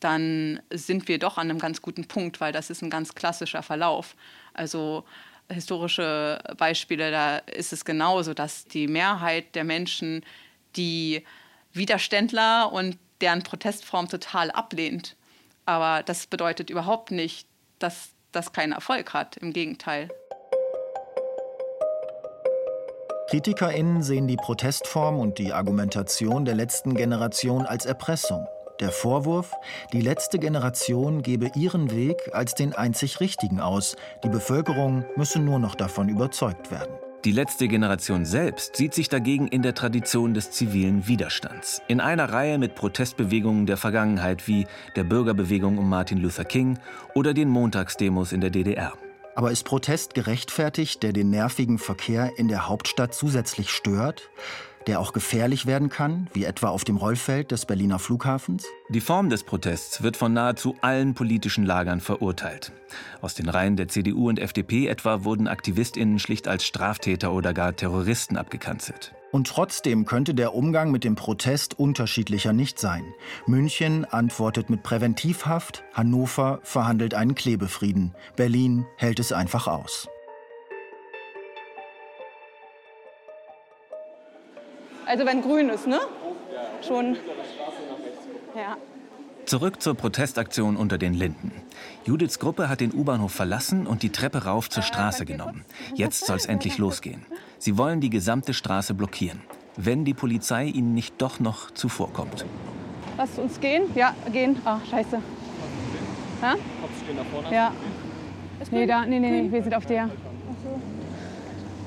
dann 0.00 0.60
sind 0.70 1.08
wir 1.08 1.18
doch 1.18 1.38
an 1.38 1.50
einem 1.50 1.58
ganz 1.58 1.82
guten 1.82 2.06
Punkt, 2.08 2.40
weil 2.40 2.52
das 2.52 2.70
ist 2.70 2.82
ein 2.82 2.90
ganz 2.90 3.14
klassischer 3.14 3.62
Verlauf. 3.62 4.16
Also 4.54 5.04
historische 5.48 6.38
Beispiele, 6.56 7.10
da 7.10 7.38
ist 7.38 7.72
es 7.72 7.84
genauso, 7.84 8.34
dass 8.34 8.64
die 8.64 8.88
Mehrheit 8.88 9.54
der 9.54 9.64
Menschen 9.64 10.24
die 10.76 11.24
Widerständler 11.72 12.72
und 12.72 12.98
deren 13.20 13.42
Protestform 13.42 14.08
total 14.08 14.50
ablehnt. 14.50 15.16
Aber 15.66 16.02
das 16.02 16.26
bedeutet 16.26 16.70
überhaupt 16.70 17.10
nicht, 17.10 17.46
dass 17.78 18.10
das 18.32 18.52
keinen 18.52 18.72
Erfolg 18.72 19.12
hat. 19.12 19.36
Im 19.36 19.52
Gegenteil. 19.52 20.08
KritikerInnen 23.28 24.02
sehen 24.02 24.26
die 24.26 24.36
Protestform 24.36 25.20
und 25.20 25.38
die 25.38 25.52
Argumentation 25.52 26.44
der 26.44 26.56
letzten 26.56 26.94
Generation 26.94 27.64
als 27.64 27.86
Erpressung. 27.86 28.46
Der 28.80 28.92
Vorwurf, 28.92 29.52
die 29.92 30.00
letzte 30.00 30.38
Generation 30.38 31.20
gebe 31.20 31.50
ihren 31.54 31.90
Weg 31.90 32.16
als 32.32 32.54
den 32.54 32.72
einzig 32.72 33.20
richtigen 33.20 33.60
aus. 33.60 33.94
Die 34.24 34.30
Bevölkerung 34.30 35.04
müsse 35.16 35.38
nur 35.38 35.58
noch 35.58 35.74
davon 35.74 36.08
überzeugt 36.08 36.70
werden. 36.70 36.94
Die 37.26 37.32
letzte 37.32 37.68
Generation 37.68 38.24
selbst 38.24 38.76
sieht 38.76 38.94
sich 38.94 39.10
dagegen 39.10 39.48
in 39.48 39.60
der 39.60 39.74
Tradition 39.74 40.32
des 40.32 40.50
zivilen 40.52 41.06
Widerstands. 41.06 41.82
In 41.88 42.00
einer 42.00 42.32
Reihe 42.32 42.56
mit 42.56 42.74
Protestbewegungen 42.74 43.66
der 43.66 43.76
Vergangenheit 43.76 44.48
wie 44.48 44.66
der 44.96 45.04
Bürgerbewegung 45.04 45.76
um 45.76 45.86
Martin 45.86 46.16
Luther 46.16 46.46
King 46.46 46.78
oder 47.14 47.34
den 47.34 47.50
Montagsdemos 47.50 48.32
in 48.32 48.40
der 48.40 48.48
DDR. 48.48 48.94
Aber 49.34 49.50
ist 49.50 49.64
Protest 49.64 50.14
gerechtfertigt, 50.14 51.02
der 51.02 51.12
den 51.12 51.28
nervigen 51.28 51.78
Verkehr 51.78 52.30
in 52.38 52.48
der 52.48 52.66
Hauptstadt 52.66 53.12
zusätzlich 53.12 53.70
stört? 53.70 54.30
Der 54.90 54.98
auch 54.98 55.12
gefährlich 55.12 55.66
werden 55.66 55.88
kann, 55.88 56.26
wie 56.32 56.42
etwa 56.42 56.68
auf 56.68 56.82
dem 56.82 56.96
Rollfeld 56.96 57.52
des 57.52 57.64
Berliner 57.64 58.00
Flughafens? 58.00 58.66
Die 58.88 59.00
Form 59.00 59.30
des 59.30 59.44
Protests 59.44 60.02
wird 60.02 60.16
von 60.16 60.32
nahezu 60.32 60.74
allen 60.80 61.14
politischen 61.14 61.64
Lagern 61.64 62.00
verurteilt. 62.00 62.72
Aus 63.20 63.34
den 63.34 63.48
Reihen 63.48 63.76
der 63.76 63.86
CDU 63.86 64.28
und 64.28 64.40
FDP 64.40 64.88
etwa 64.88 65.22
wurden 65.22 65.46
Aktivistinnen 65.46 66.18
schlicht 66.18 66.48
als 66.48 66.64
Straftäter 66.64 67.32
oder 67.32 67.54
gar 67.54 67.76
Terroristen 67.76 68.36
abgekanzelt. 68.36 69.14
Und 69.30 69.46
trotzdem 69.46 70.06
könnte 70.06 70.34
der 70.34 70.56
Umgang 70.56 70.90
mit 70.90 71.04
dem 71.04 71.14
Protest 71.14 71.78
unterschiedlicher 71.78 72.52
nicht 72.52 72.80
sein. 72.80 73.04
München 73.46 74.04
antwortet 74.04 74.70
mit 74.70 74.82
Präventivhaft, 74.82 75.84
Hannover 75.94 76.58
verhandelt 76.64 77.14
einen 77.14 77.36
Klebefrieden, 77.36 78.12
Berlin 78.34 78.86
hält 78.96 79.20
es 79.20 79.30
einfach 79.30 79.68
aus. 79.68 80.08
Also 85.10 85.26
wenn 85.26 85.42
grün 85.42 85.70
ist, 85.70 85.88
ne? 85.88 85.98
Schon. 86.86 87.16
Ja. 88.54 88.76
Zurück 89.44 89.82
zur 89.82 89.96
Protestaktion 89.96 90.76
unter 90.76 90.98
den 90.98 91.14
Linden. 91.14 91.50
Judiths 92.04 92.38
Gruppe 92.38 92.68
hat 92.68 92.80
den 92.80 92.94
U-Bahnhof 92.94 93.32
verlassen 93.32 93.88
und 93.88 94.04
die 94.04 94.10
Treppe 94.10 94.44
rauf 94.44 94.70
zur 94.70 94.84
Straße 94.84 95.26
genommen. 95.26 95.64
Jetzt 95.96 96.26
soll 96.26 96.36
es 96.36 96.46
endlich 96.46 96.78
losgehen. 96.84 97.26
Sie 97.58 97.76
wollen 97.76 98.00
die 98.00 98.08
gesamte 98.08 98.54
Straße 98.54 98.94
blockieren, 98.94 99.40
wenn 99.76 100.04
die 100.04 100.14
Polizei 100.14 100.66
ihnen 100.66 100.94
nicht 100.94 101.20
doch 101.20 101.40
noch 101.40 101.72
zuvorkommt. 101.72 102.46
Lasst 103.16 103.36
uns 103.40 103.58
gehen? 103.58 103.90
Ja, 103.96 104.14
gehen. 104.32 104.58
Ach, 104.64 104.78
scheiße. 104.88 105.20
Ja? 106.40 106.54
Ja. 107.50 107.72
Nee, 108.70 108.86
da, 108.86 109.04
nee, 109.04 109.18
nee, 109.18 109.42
nee, 109.42 109.50
wir 109.50 109.62
sind 109.64 109.74
auf 109.74 109.86
der. 109.86 110.04
Ach 110.04 110.08
so. 110.62 110.80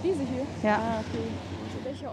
Diese 0.03 0.19
hier? 0.19 0.45
Ja. 0.61 1.01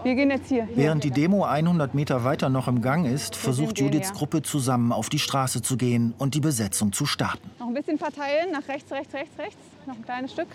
Wir 0.03 0.15
gehen 0.15 0.31
jetzt 0.31 0.49
hier. 0.49 0.67
Während 0.75 1.03
die 1.03 1.11
Demo 1.11 1.43
100 1.45 1.93
Meter 1.93 2.23
weiter 2.23 2.49
noch 2.49 2.67
im 2.67 2.81
Gang 2.81 3.05
ist, 3.05 3.35
versucht 3.35 3.79
Judiths. 3.79 4.13
Gruppe 4.13 4.41
zusammen 4.41 4.91
auf 4.91 5.09
die 5.09 5.19
Straße 5.19 5.61
zu 5.61 5.77
gehen 5.77 6.13
und 6.17 6.35
die 6.35 6.39
Besetzung 6.39 6.91
zu 6.93 7.05
starten. 7.05 7.49
Noch 7.59 7.67
ein 7.67 7.73
bisschen 7.73 7.97
verteilen, 7.97 8.51
nach 8.51 8.67
rechts, 8.67 8.91
rechts, 8.91 9.13
rechts, 9.13 9.37
rechts. 9.39 9.57
Noch 9.85 9.95
ein 9.95 10.03
kleines 10.03 10.31
Stück. 10.31 10.47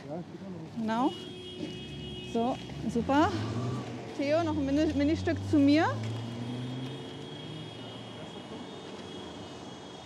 Genau. 0.79 1.13
So, 2.33 2.57
super. 2.93 3.31
Theo, 4.19 4.43
noch 4.45 4.57
ein 4.57 4.67
Ministück 4.97 5.37
zu 5.51 5.59
mir. 5.59 5.87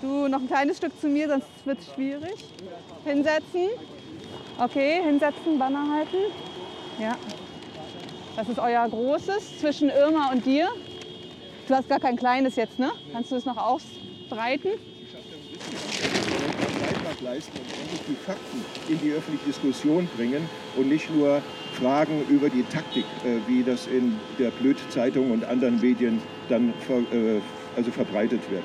Du 0.01 0.29
noch 0.29 0.41
ein 0.41 0.47
kleines 0.47 0.79
Stück 0.79 0.99
zu 1.01 1.09
mir, 1.09 1.29
sonst 1.29 1.47
wird 1.65 1.79
es 1.79 1.93
schwierig. 1.95 2.45
Hinsetzen. 3.05 3.69
Okay, 4.59 5.03
hinsetzen, 5.05 5.59
Banner 5.59 5.87
halten. 5.95 6.17
Ja. 6.99 7.17
Das 8.41 8.49
ist 8.49 8.59
euer 8.59 8.89
großes 8.89 9.59
zwischen 9.59 9.91
Irma 9.91 10.33
und 10.33 10.47
dir. 10.47 10.67
Du 11.69 11.75
hast 11.75 11.91
gar 11.91 12.01
kein 12.01 12.17
kleines 12.17 12.57
jetzt, 12.57 12.79
ne? 12.79 12.91
Kannst 13.13 13.31
du 13.31 13.37
es 13.37 13.45
noch 13.45 13.59
ausbreiten? 13.59 14.71
Leisten 17.23 17.59
und 17.59 18.01
die 18.09 18.15
Fakten 18.15 18.65
in 18.89 18.99
die 19.03 19.13
öffentliche 19.13 19.45
Diskussion 19.45 20.09
bringen 20.17 20.49
und 20.79 20.89
nicht 20.89 21.15
nur 21.15 21.43
Fragen 21.75 22.25
über 22.31 22.49
die 22.49 22.63
Taktik, 22.63 23.05
äh, 23.27 23.47
wie 23.47 23.63
das 23.63 23.87
in 23.87 24.19
der 24.39 24.51
Blöd-Zeitung 24.53 25.33
und 25.33 25.45
anderen 25.45 25.79
Medien 25.79 26.23
dann 26.49 26.71
äh, 26.89 27.41
also 27.77 27.91
verbreitet 27.91 28.41
wird. 28.51 28.65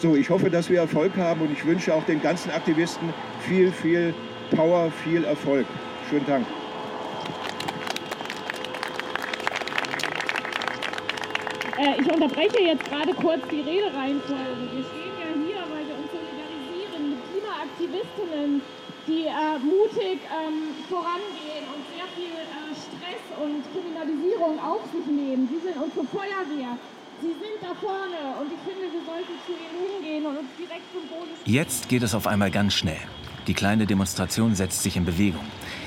So, 0.00 0.16
ich 0.16 0.30
hoffe, 0.30 0.50
dass 0.50 0.68
wir 0.68 0.80
Erfolg 0.80 1.16
haben 1.16 1.42
und 1.42 1.52
ich 1.52 1.64
wünsche 1.64 1.94
auch 1.94 2.04
den 2.06 2.20
ganzen 2.20 2.50
Aktivisten 2.50 3.14
viel, 3.42 3.70
viel 3.70 4.12
Power, 4.50 4.90
viel 5.04 5.22
Erfolg. 5.22 5.66
Schönen 6.10 6.26
Dank. 6.26 6.44
Äh, 11.82 12.00
ich 12.00 12.06
unterbreche 12.06 12.62
jetzt 12.62 12.84
gerade 12.84 13.12
kurz 13.14 13.42
die 13.50 13.60
Redereihenfolge. 13.60 14.70
Wir 14.70 14.84
stehen 14.86 15.14
ja 15.18 15.30
hier, 15.34 15.62
weil 15.66 15.82
wir 15.82 15.96
uns 15.98 16.10
solidarisieren 16.14 17.10
mit 17.10 17.20
Klimaaktivistinnen, 17.26 18.62
die 19.10 19.26
äh, 19.26 19.58
mutig 19.58 20.22
ähm, 20.30 20.70
vorangehen 20.86 21.66
und 21.74 21.82
sehr 21.90 22.06
viel 22.14 22.38
äh, 22.38 22.70
Stress 22.70 23.24
und 23.34 23.66
Kriminalisierung 23.74 24.62
auf 24.62 24.86
sich 24.94 25.06
nehmen. 25.10 25.48
Sie 25.50 25.58
sind 25.58 25.76
unsere 25.82 26.06
Feuerwehr. 26.06 26.78
Sie 27.20 27.34
sind 27.34 27.58
da 27.60 27.74
vorne 27.74 28.38
und 28.38 28.50
ich 28.52 28.62
finde, 28.62 28.86
wir 28.86 29.02
sollten 29.02 29.34
zu 29.46 29.52
ihnen 29.52 29.78
hingehen 29.82 30.26
und 30.26 30.38
uns 30.38 30.50
direkt 30.58 30.86
symbolisch. 30.92 31.38
Jetzt 31.46 31.88
geht 31.88 32.02
es 32.02 32.14
auf 32.14 32.26
einmal 32.28 32.50
ganz 32.50 32.74
schnell. 32.74 33.02
Die 33.48 33.54
kleine 33.54 33.86
Demonstration 33.86 34.54
setzt 34.54 34.84
sich 34.84 34.96
in 34.96 35.04
Bewegung. 35.04 35.44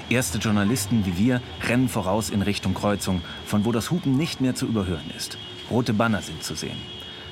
Erste 0.10 0.39
Journalisten 0.39 1.05
wie 1.05 1.17
wir 1.17 1.41
rennen 1.67 1.88
voraus 1.88 2.29
in 2.29 2.41
Richtung 2.41 2.73
Kreuzung, 2.73 3.21
von 3.45 3.63
wo 3.63 3.71
das 3.71 3.91
Hupen 3.91 4.17
nicht 4.17 4.41
mehr 4.41 4.55
zu 4.55 4.65
überhören 4.65 5.10
ist. 5.15 5.38
Rote 5.69 5.93
Banner 5.93 6.21
sind 6.21 6.43
zu 6.43 6.56
sehen. 6.56 6.82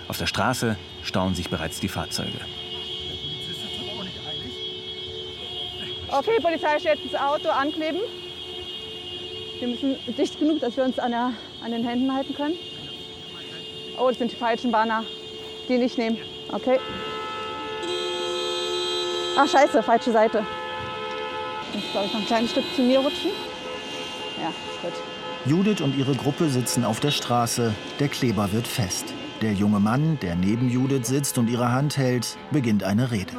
Auf 0.07 0.17
der 0.17 0.25
Straße 0.25 0.75
stauen 1.03 1.35
sich 1.35 1.49
bereits 1.49 1.79
die 1.79 1.87
Fahrzeuge. 1.87 2.39
Okay, 6.09 6.39
Polizei 6.41 6.79
stellt 6.79 6.99
das 7.11 7.19
Auto 7.19 7.49
ankleben. 7.49 7.99
Wir 9.59 9.67
müssen 9.67 9.95
dicht 10.17 10.39
genug, 10.39 10.59
dass 10.59 10.77
wir 10.77 10.83
uns 10.83 10.99
an, 10.99 11.11
der, 11.11 11.31
an 11.63 11.71
den 11.71 11.87
Händen 11.87 12.13
halten 12.13 12.35
können. 12.35 12.55
Oh, 13.97 14.09
das 14.09 14.17
sind 14.17 14.31
die 14.31 14.35
falschen 14.35 14.71
Banner. 14.71 15.03
Die 15.69 15.77
nicht 15.77 15.97
nehmen. 15.97 16.17
Okay. 16.51 16.79
Ach, 19.37 19.47
scheiße, 19.47 19.81
falsche 19.81 20.11
Seite. 20.11 20.45
Jetzt 21.73 21.93
soll 21.93 22.05
ich 22.05 22.13
noch 22.13 22.19
ein 22.19 22.27
kleines 22.27 22.51
Stück 22.51 22.65
zu 22.75 22.81
mir 22.81 22.99
rutschen. 22.99 23.31
Ja, 24.39 24.53
gut. 24.81 24.93
Judith 25.45 25.81
und 25.81 25.97
ihre 25.97 26.15
Gruppe 26.15 26.49
sitzen 26.49 26.85
auf 26.85 27.01
der 27.01 27.11
Straße. 27.11 27.73
Der 27.99 28.07
Kleber 28.07 28.53
wird 28.53 28.65
fest. 28.65 29.13
Der 29.41 29.51
junge 29.51 29.81
Mann, 29.81 30.17
der 30.21 30.35
neben 30.35 30.69
Judith 30.69 31.07
sitzt 31.07 31.37
und 31.37 31.49
ihre 31.49 31.69
Hand 31.69 31.97
hält, 31.97 32.37
beginnt 32.51 32.85
eine 32.85 33.11
Rede. 33.11 33.33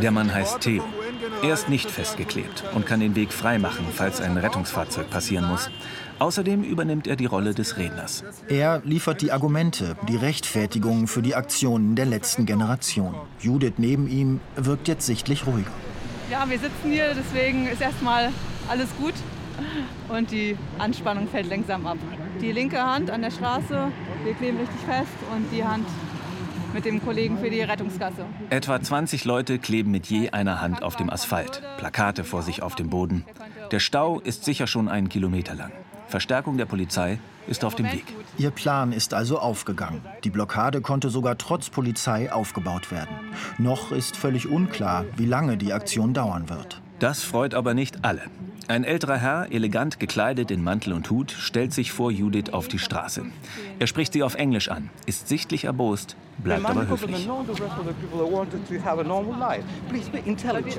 Der 0.00 0.10
Mann 0.12 0.32
heißt 0.32 0.60
Theo. 0.60 0.84
Er 1.42 1.54
ist 1.54 1.68
nicht 1.68 1.90
festgeklebt 1.90 2.62
und 2.72 2.86
kann 2.86 3.00
den 3.00 3.16
Weg 3.16 3.32
freimachen, 3.32 3.84
falls 3.92 4.20
ein 4.20 4.36
Rettungsfahrzeug 4.36 5.10
passieren 5.10 5.48
muss. 5.48 5.68
Außerdem 6.20 6.62
übernimmt 6.62 7.08
er 7.08 7.16
die 7.16 7.26
Rolle 7.26 7.54
des 7.54 7.78
Redners. 7.78 8.22
Er 8.48 8.80
liefert 8.84 9.22
die 9.22 9.32
Argumente, 9.32 9.96
die 10.08 10.16
Rechtfertigungen 10.16 11.08
für 11.08 11.22
die 11.22 11.34
Aktionen 11.34 11.96
der 11.96 12.06
letzten 12.06 12.46
Generation. 12.46 13.16
Judith 13.40 13.74
neben 13.78 14.06
ihm 14.06 14.38
wirkt 14.54 14.86
jetzt 14.86 15.06
sichtlich 15.06 15.48
ruhiger. 15.48 15.72
Ja, 16.30 16.48
wir 16.48 16.58
sitzen 16.60 16.92
hier, 16.92 17.12
deswegen 17.14 17.66
ist 17.66 17.82
erstmal 17.82 18.30
alles 18.68 18.88
gut 18.98 19.14
und 20.08 20.30
die 20.30 20.56
Anspannung 20.78 21.28
fällt 21.28 21.48
langsam 21.48 21.86
ab. 21.86 21.98
Die 22.40 22.52
linke 22.52 22.82
Hand 22.82 23.10
an 23.10 23.22
der 23.22 23.30
Straße, 23.30 23.88
wir 24.24 24.34
kleben 24.34 24.58
richtig 24.58 24.80
fest 24.80 25.12
und 25.34 25.50
die 25.52 25.64
Hand 25.64 25.86
mit 26.72 26.84
dem 26.84 27.04
Kollegen 27.04 27.38
für 27.38 27.50
die 27.50 27.60
Rettungskasse. 27.60 28.24
Etwa 28.50 28.80
20 28.80 29.24
Leute 29.24 29.58
kleben 29.58 29.90
mit 29.90 30.06
je 30.06 30.30
einer 30.30 30.60
Hand 30.60 30.82
auf 30.82 30.96
dem 30.96 31.10
Asphalt, 31.10 31.62
Plakate 31.76 32.24
vor 32.24 32.42
sich 32.42 32.62
auf 32.62 32.74
dem 32.74 32.88
Boden. 32.88 33.24
Der 33.70 33.80
Stau 33.80 34.20
ist 34.20 34.44
sicher 34.44 34.66
schon 34.66 34.88
einen 34.88 35.08
Kilometer 35.08 35.54
lang. 35.54 35.72
Verstärkung 36.08 36.58
der 36.58 36.66
Polizei 36.66 37.18
ist 37.46 37.64
auf 37.64 37.74
dem 37.74 37.90
Weg. 37.90 38.04
Ihr 38.38 38.50
Plan 38.50 38.92
ist 38.92 39.14
also 39.14 39.38
aufgegangen. 39.38 40.02
Die 40.24 40.30
Blockade 40.30 40.80
konnte 40.80 41.10
sogar 41.10 41.38
trotz 41.38 41.70
Polizei 41.70 42.30
aufgebaut 42.32 42.90
werden. 42.90 43.16
Noch 43.58 43.92
ist 43.92 44.16
völlig 44.16 44.48
unklar, 44.48 45.04
wie 45.16 45.26
lange 45.26 45.56
die 45.56 45.72
Aktion 45.72 46.14
dauern 46.14 46.48
wird. 46.48 46.82
Das 46.98 47.24
freut 47.24 47.54
aber 47.54 47.74
nicht 47.74 48.04
alle. 48.04 48.22
Ein 48.72 48.84
älterer 48.84 49.18
Herr, 49.18 49.52
elegant 49.52 50.00
gekleidet 50.00 50.50
in 50.50 50.64
Mantel 50.64 50.94
und 50.94 51.10
Hut, 51.10 51.30
stellt 51.30 51.74
sich 51.74 51.92
vor 51.92 52.10
Judith 52.10 52.54
auf 52.54 52.68
die 52.68 52.78
Straße. 52.78 53.26
Er 53.78 53.86
spricht 53.86 54.14
sie 54.14 54.22
auf 54.22 54.34
Englisch 54.34 54.70
an, 54.70 54.88
ist 55.04 55.28
sichtlich 55.28 55.64
erbost, 55.64 56.16
bleibt 56.38 56.66
aber 56.66 56.88
höflich. 56.88 57.28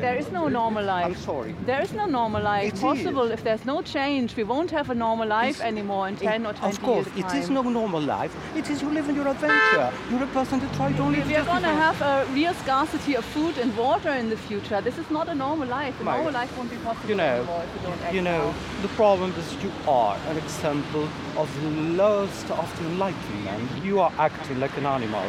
There 0.02 0.18
is 0.20 0.32
no 0.32 0.50
normal 0.50 0.86
life. 0.86 1.18
Sorry, 1.20 1.56
there 1.66 1.84
is 1.84 1.94
no 1.94 2.06
normal 2.08 2.42
life 2.44 2.68
It's 2.68 2.82
possible 2.82 3.32
if 3.32 3.44
there's 3.44 3.66
no 3.66 3.82
change. 3.82 4.36
We 4.36 4.44
won't 4.44 4.72
have 4.72 4.90
a 4.90 4.96
normal 4.96 5.28
life 5.28 5.62
anymore 5.62 6.10
in 6.10 6.18
10 6.18 6.46
or 6.46 6.54
20 6.54 6.66
years. 6.66 6.78
Of 6.78 6.84
course, 6.84 7.08
years' 7.16 7.34
it 7.34 7.38
is 7.38 7.46
time. 7.46 7.54
no 7.56 7.70
normal 7.70 8.02
life. 8.02 8.32
It 8.56 8.70
is 8.70 8.82
you 8.82 8.90
live 8.90 9.10
in 9.10 9.16
your 9.16 9.28
adventure. 9.28 9.92
You're 10.10 10.24
a 10.24 10.28
person 10.28 10.60
that 10.60 10.74
try 10.74 10.92
to 10.92 11.04
live 11.04 11.28
We 11.28 11.36
are 11.36 11.46
going 11.46 11.64
to 11.64 11.76
have 11.86 12.02
a 12.02 12.26
real 12.34 12.54
scarcity 12.54 13.16
of 13.16 13.26
food 13.26 13.58
and 13.58 13.76
water 13.78 14.12
in 14.12 14.30
the 14.30 14.38
future. 14.38 14.82
This 14.82 14.98
is 14.98 15.10
not 15.10 15.28
a 15.30 15.36
normal 15.36 15.68
life. 15.68 16.00
A 16.02 16.04
normal 16.04 16.34
life 16.34 16.58
won't 16.58 16.70
be 16.70 16.78
possible 16.78 17.10
You 17.10 17.16
know, 17.16 17.24
anymore 17.24 17.64
if 17.64 17.74
we 17.74 17.88
don't 17.88 18.02
act 18.04 18.14
you 18.16 18.22
know, 18.22 18.46
now. 18.48 18.82
the 18.82 18.90
problem 18.90 19.34
is 19.40 19.64
you 19.64 19.72
are 19.88 20.18
an 20.30 20.38
example 20.38 21.08
of 21.38 21.48
the 21.62 21.70
lowest 22.04 22.50
of 22.52 22.68
the 22.80 22.86
enlightenment. 22.86 23.84
You 23.84 24.00
are 24.00 24.12
acting 24.18 24.60
like 24.60 24.76
an 24.78 24.86
animal. 24.86 25.24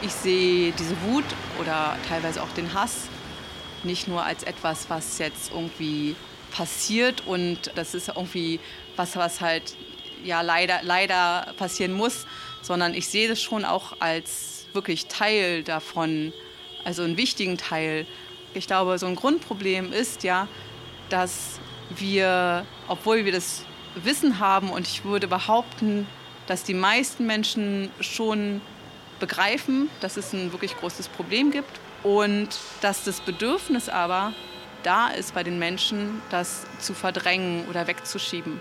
Ich 0.00 0.12
sehe 0.12 0.72
diese 0.72 1.00
Wut 1.02 1.24
oder 1.60 1.96
teilweise 2.08 2.42
auch 2.42 2.50
den 2.50 2.72
Hass 2.72 3.08
nicht 3.82 4.08
nur 4.08 4.24
als 4.24 4.42
etwas, 4.44 4.88
was 4.90 5.18
jetzt 5.18 5.50
irgendwie 5.52 6.14
passiert 6.52 7.26
und 7.26 7.72
das 7.74 7.94
ist 7.94 8.08
irgendwie 8.08 8.60
was, 8.96 9.16
was 9.16 9.40
halt 9.40 9.76
ja 10.24 10.40
leider, 10.40 10.80
leider 10.82 11.52
passieren 11.56 11.92
muss, 11.92 12.26
sondern 12.62 12.94
ich 12.94 13.08
sehe 13.08 13.28
das 13.28 13.42
schon 13.42 13.64
auch 13.64 13.94
als 14.00 14.66
wirklich 14.72 15.06
Teil 15.06 15.62
davon, 15.62 16.32
also 16.84 17.02
einen 17.02 17.16
wichtigen 17.16 17.56
Teil. 17.58 18.06
Ich 18.54 18.66
glaube, 18.66 18.98
so 18.98 19.06
ein 19.06 19.16
Grundproblem 19.16 19.92
ist 19.92 20.22
ja, 20.22 20.48
dass 21.08 21.58
wir, 21.90 22.66
obwohl 22.86 23.24
wir 23.24 23.32
das 23.32 23.64
Wissen 23.94 24.38
haben 24.38 24.70
und 24.70 24.86
ich 24.86 25.04
würde 25.04 25.26
behaupten, 25.26 26.06
dass 26.46 26.62
die 26.62 26.74
meisten 26.74 27.26
Menschen 27.26 27.90
schon 28.00 28.60
begreifen, 29.18 29.90
dass 30.00 30.16
es 30.16 30.32
ein 30.32 30.52
wirklich 30.52 30.76
großes 30.76 31.08
Problem 31.08 31.50
gibt 31.50 31.80
und 32.02 32.48
dass 32.80 33.04
das 33.04 33.20
Bedürfnis 33.20 33.88
aber 33.88 34.32
da 34.82 35.08
ist 35.08 35.34
bei 35.34 35.42
den 35.42 35.58
Menschen, 35.58 36.22
das 36.30 36.64
zu 36.78 36.94
verdrängen 36.94 37.66
oder 37.68 37.86
wegzuschieben. 37.86 38.60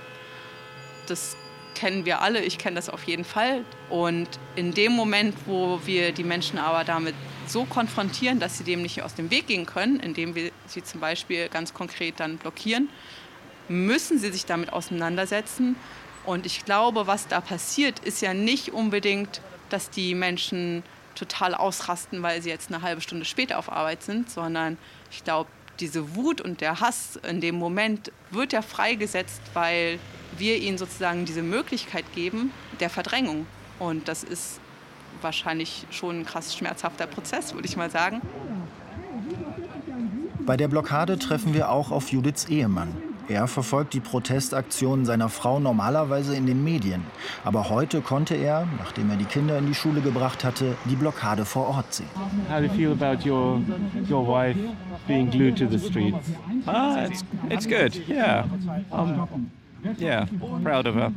Das 1.07 1.37
kennen 1.75 2.05
wir 2.05 2.21
alle, 2.21 2.43
ich 2.43 2.57
kenne 2.57 2.75
das 2.75 2.89
auf 2.89 3.03
jeden 3.03 3.23
Fall. 3.23 3.63
Und 3.89 4.27
in 4.55 4.73
dem 4.73 4.93
Moment, 4.93 5.35
wo 5.45 5.79
wir 5.85 6.11
die 6.11 6.23
Menschen 6.23 6.57
aber 6.57 6.83
damit 6.83 7.13
so 7.45 7.65
konfrontieren, 7.65 8.39
dass 8.39 8.57
sie 8.57 8.63
dem 8.63 8.81
nicht 8.81 9.03
aus 9.03 9.13
dem 9.13 9.29
Weg 9.29 9.47
gehen 9.47 9.65
können, 9.65 9.99
indem 9.99 10.35
wir 10.35 10.51
sie 10.65 10.83
zum 10.83 10.99
Beispiel 10.99 11.49
ganz 11.49 11.73
konkret 11.73 12.19
dann 12.19 12.37
blockieren, 12.37 12.89
müssen 13.69 14.17
sie 14.17 14.31
sich 14.31 14.45
damit 14.45 14.73
auseinandersetzen. 14.73 15.75
Und 16.25 16.45
ich 16.45 16.65
glaube, 16.65 17.07
was 17.07 17.27
da 17.27 17.41
passiert, 17.41 17.99
ist 17.99 18.21
ja 18.21 18.33
nicht 18.33 18.73
unbedingt, 18.73 19.39
dass 19.69 19.89
die 19.89 20.15
Menschen 20.15 20.83
total 21.15 21.55
ausrasten, 21.55 22.21
weil 22.21 22.41
sie 22.41 22.49
jetzt 22.49 22.71
eine 22.71 22.81
halbe 22.81 23.01
Stunde 23.01 23.25
später 23.25 23.57
auf 23.57 23.71
Arbeit 23.71 24.03
sind, 24.03 24.29
sondern 24.29 24.77
ich 25.11 25.23
glaube, 25.23 25.49
diese 25.79 26.15
Wut 26.15 26.41
und 26.41 26.61
der 26.61 26.79
Hass 26.79 27.19
in 27.27 27.41
dem 27.41 27.55
Moment 27.55 28.11
wird 28.31 28.53
ja 28.53 28.61
freigesetzt, 28.61 29.41
weil 29.53 29.99
wir 30.37 30.57
ihnen 30.57 30.77
sozusagen 30.77 31.25
diese 31.25 31.41
Möglichkeit 31.41 32.05
geben 32.13 32.51
der 32.79 32.89
Verdrängung. 32.89 33.45
Und 33.79 34.07
das 34.07 34.23
ist 34.23 34.59
wahrscheinlich 35.21 35.85
schon 35.91 36.21
ein 36.21 36.25
krass 36.25 36.55
schmerzhafter 36.55 37.07
Prozess, 37.07 37.53
würde 37.53 37.67
ich 37.67 37.77
mal 37.77 37.89
sagen. 37.89 38.21
Bei 40.45 40.57
der 40.57 40.67
Blockade 40.67 41.19
treffen 41.19 41.53
wir 41.53 41.69
auch 41.69 41.91
auf 41.91 42.11
Judiths 42.11 42.45
Ehemann. 42.45 42.95
Er 43.29 43.47
verfolgt 43.47 43.93
die 43.93 43.99
Protestaktionen 43.99 45.05
seiner 45.05 45.27
Frau 45.29 45.59
normalerweise 45.59 46.35
in 46.35 46.45
den 46.45 46.63
Medien. 46.63 47.03
Aber 47.43 47.69
heute 47.69 48.01
konnte 48.01 48.35
er, 48.35 48.67
nachdem 48.79 49.09
er 49.09 49.17
die 49.17 49.25
Kinder 49.25 49.57
in 49.57 49.67
die 49.67 49.73
Schule 49.73 50.01
gebracht 50.01 50.45
hatte, 50.45 50.75
die 50.85 50.95
Blockade 50.95 51.43
vor 51.43 51.67
Ort 51.67 51.93
sehen. 51.93 52.07
How 52.49 52.59
do 52.59 52.65
you 52.65 52.69
feel 52.69 52.91
about 52.91 53.27
your 53.27 53.61
your 54.09 54.25
wife 54.25 54.57
being 55.07 55.29
glued 55.29 55.57
to 55.57 55.67
the 55.67 55.77
streets? 55.77 56.31
Ah, 56.65 57.05
it's 57.05 57.25
it's 57.49 57.67
good. 57.67 57.95
Yeah. 58.07 58.45
Um, 58.91 59.51
yeah, 59.99 60.25
proud 60.63 60.87
of 60.87 60.95
her. 60.95 61.11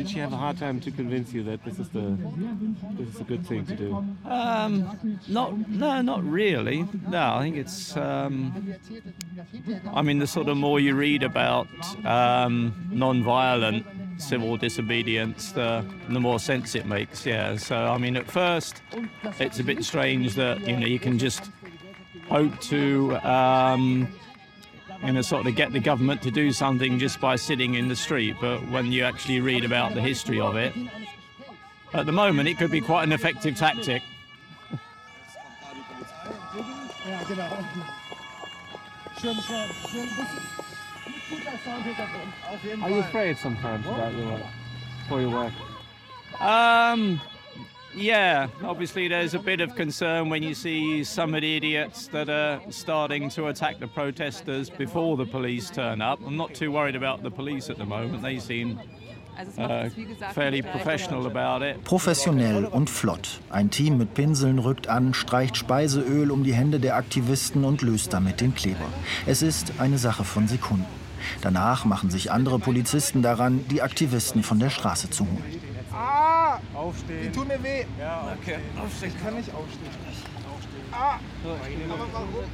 Did 0.00 0.08
she 0.08 0.18
have 0.18 0.32
a 0.32 0.36
hard 0.36 0.56
time 0.56 0.80
to 0.80 0.90
convince 0.90 1.30
you 1.34 1.42
that 1.42 1.62
this 1.62 1.78
is 1.78 1.90
the 1.90 2.16
this 2.92 3.14
is 3.14 3.20
a 3.20 3.24
good 3.24 3.46
thing 3.46 3.66
to 3.66 3.76
do? 3.76 3.94
Um, 4.24 5.18
not, 5.28 5.68
no, 5.68 6.00
not 6.00 6.24
really. 6.24 6.88
No, 7.06 7.34
I 7.34 7.42
think 7.42 7.56
it's. 7.58 7.94
Um, 7.98 8.74
I 9.92 10.00
mean, 10.00 10.18
the 10.18 10.26
sort 10.26 10.48
of 10.48 10.56
more 10.56 10.80
you 10.80 10.94
read 10.94 11.22
about 11.22 11.68
um, 12.06 12.88
non-violent 12.90 13.84
civil 14.16 14.56
disobedience, 14.56 15.52
the 15.52 15.84
the 16.08 16.20
more 16.20 16.40
sense 16.40 16.74
it 16.74 16.86
makes. 16.86 17.26
Yeah. 17.26 17.56
So 17.56 17.76
I 17.76 17.98
mean, 17.98 18.16
at 18.16 18.26
first, 18.26 18.80
it's 19.38 19.60
a 19.60 19.64
bit 19.64 19.84
strange 19.84 20.34
that 20.36 20.66
you 20.66 20.78
know 20.78 20.86
you 20.86 20.98
can 20.98 21.18
just 21.18 21.50
hope 22.30 22.58
to. 22.72 23.16
Um, 23.18 24.08
you 25.02 25.12
know, 25.12 25.22
sort 25.22 25.46
of 25.46 25.54
get 25.54 25.72
the 25.72 25.80
government 25.80 26.22
to 26.22 26.30
do 26.30 26.52
something 26.52 26.98
just 26.98 27.20
by 27.20 27.36
sitting 27.36 27.74
in 27.74 27.88
the 27.88 27.96
street. 27.96 28.36
But 28.40 28.66
when 28.68 28.92
you 28.92 29.04
actually 29.04 29.40
read 29.40 29.64
about 29.64 29.94
the 29.94 30.00
history 30.00 30.40
of 30.40 30.56
it, 30.56 30.74
at 31.92 32.06
the 32.06 32.12
moment 32.12 32.48
it 32.48 32.58
could 32.58 32.70
be 32.70 32.80
quite 32.80 33.04
an 33.04 33.12
effective 33.12 33.56
tactic. 33.56 34.02
Are 42.82 42.90
you 42.90 42.98
afraid 43.00 43.36
sometimes 43.38 43.86
about 43.86 44.14
your 44.14 44.26
work, 44.26 44.42
for 45.08 45.20
your 45.20 45.30
work? 45.30 45.52
Um, 46.40 47.20
yeah, 47.94 48.48
obviously 48.62 49.08
there's 49.08 49.34
a 49.34 49.38
bit 49.38 49.60
of 49.60 49.74
concern 49.74 50.28
when 50.30 50.42
you 50.42 50.54
see 50.54 51.04
some 51.04 51.34
of 51.34 51.42
the 51.42 51.56
idiots 51.56 52.08
that 52.08 52.28
are 52.28 52.60
starting 52.70 53.28
to 53.30 53.48
attack 53.48 53.80
the 53.80 53.88
protesters 53.88 54.70
before 54.70 55.16
the 55.16 55.26
police 55.26 55.70
turn 55.70 56.00
up. 56.00 56.20
I'm 56.24 56.36
not 56.36 56.54
too 56.54 56.70
worried 56.70 56.96
about 56.96 57.22
the 57.22 57.30
police 57.30 57.70
at 57.70 57.78
the 57.78 57.84
moment. 57.84 58.22
They 58.22 58.38
seem 58.38 58.80
uh, 59.58 59.88
fairly 60.32 60.62
professional 60.62 61.26
about 61.26 61.62
it. 61.62 61.82
Professionell 61.84 62.64
und 62.64 62.90
flott. 62.90 63.40
Ein 63.50 63.70
Team 63.70 63.98
mit 63.98 64.14
Pinseln 64.14 64.58
rückt 64.58 64.88
an, 64.88 65.14
streicht 65.14 65.56
Speiseöl 65.56 66.30
um 66.30 66.44
die 66.44 66.54
Hände 66.54 66.80
der 66.80 66.96
Aktivisten 66.96 67.64
und 67.64 67.82
löst 67.82 68.12
damit 68.12 68.40
den 68.40 68.54
Kleber. 68.54 68.86
Es 69.26 69.42
ist 69.42 69.74
eine 69.78 69.98
Sache 69.98 70.24
von 70.24 70.48
Sekunden. 70.48 70.86
Danach 71.42 71.84
machen 71.84 72.10
sich 72.10 72.32
andere 72.32 72.58
Polizisten 72.58 73.22
daran, 73.22 73.64
die 73.70 73.82
Aktivisten 73.82 74.42
von 74.42 74.58
der 74.58 74.70
Straße 74.70 75.10
zu 75.10 75.24
holen. 75.24 75.60
Ah! 76.50 76.60
Aufstehen. 76.74 77.22
Die 77.22 77.30
tun 77.30 77.48
mir 77.48 77.62
weh. 77.62 77.84
Ja, 77.98 78.36
okay. 78.40 78.58
Aufstehen. 78.82 79.12
Ich 79.14 79.22
kann 79.22 79.34
nicht 79.34 79.54
aufstehen. 79.54 79.90
Ah! 80.92 81.18
Aber 81.44 82.06
warum? 82.12 82.44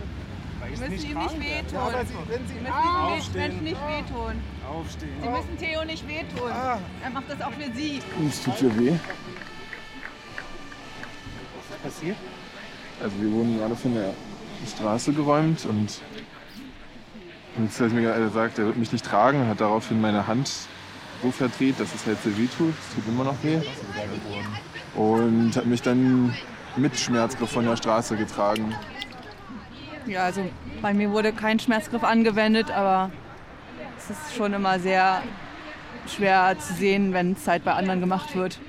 Sie 0.75 0.89
müssen 0.89 1.11
ihm 1.11 1.19
nicht 1.19 1.41
wehtun. 1.41 1.79
Ja, 1.79 2.05
Sie, 2.05 2.15
wenn 2.29 2.47
Sie 2.47 2.55
Sie 2.55 2.61
müssen 2.61 2.73
ah, 2.73 3.09
ihm 3.09 3.17
nicht, 3.17 3.35
Menschen 3.35 3.65
nicht 3.65 3.81
wehtun. 3.87 4.43
Aufstehen. 4.69 5.23
Sie 5.23 5.29
müssen 5.29 5.59
Theo 5.59 5.85
nicht 5.85 6.09
wehtun. 6.09 6.51
Ah. 6.51 6.79
Er 7.03 7.11
macht 7.11 7.31
das 7.31 7.41
auch 7.41 7.53
für 7.53 7.73
Sie. 7.75 8.03
Es 8.29 8.43
tut 8.43 8.61
dir 8.61 8.79
weh. 8.79 8.93
Was 11.57 11.77
ist 11.77 11.83
passiert? 11.83 12.17
Also 13.03 13.21
wir 13.21 13.31
wurden 13.31 13.59
gerade 13.59 13.77
von 13.77 13.95
der 13.95 14.15
Straße 14.67 15.13
geräumt 15.13 15.65
und 15.67 16.01
jetzt 17.63 17.81
hat 17.81 17.93
mir 17.93 18.03
gerade 18.03 18.25
gesagt, 18.25 18.59
er 18.59 18.67
wird 18.67 18.77
mich 18.77 18.93
nicht 18.93 19.05
tragen, 19.05 19.47
hat 19.49 19.61
daraufhin 19.61 20.01
meine 20.01 20.27
Hand 20.27 20.51
so 21.23 21.31
verdreht, 21.31 21.79
dass 21.81 21.95
es 21.95 22.07
halt 22.07 22.23
sehr 22.23 22.37
weh 22.37 22.47
tut. 22.47 22.75
Es 22.79 22.95
tut 22.95 23.09
immer 23.09 23.25
noch 23.25 23.37
weh. 23.43 23.61
Und 24.95 25.57
hat 25.57 25.67
mich 25.67 25.83
dann 25.83 26.35
mit 26.77 26.99
Schmerzgriff 26.99 27.51
von 27.51 27.65
der 27.65 27.77
Straße 27.77 28.17
getragen. 28.17 28.75
Ja, 30.07 30.25
also 30.25 30.49
bei 30.83 30.95
mir 30.95 31.11
wurde 31.11 31.33
kein 31.33 31.59
Schmerzgriff 31.59 32.05
angewendet, 32.05 32.71
aber 32.71 33.11
es 33.99 34.11
ist 34.11 34.37
schon 34.37 34.53
immer 34.53 34.79
sehr 34.79 35.23
schwer 36.07 36.57
zu 36.59 36.75
sehen, 36.75 37.13
wenn 37.13 37.33
es 37.33 37.47
halt 37.49 37.65
bei 37.65 37.73
anderen 37.73 38.01
gemacht 38.01 38.37
wird. 38.37 38.61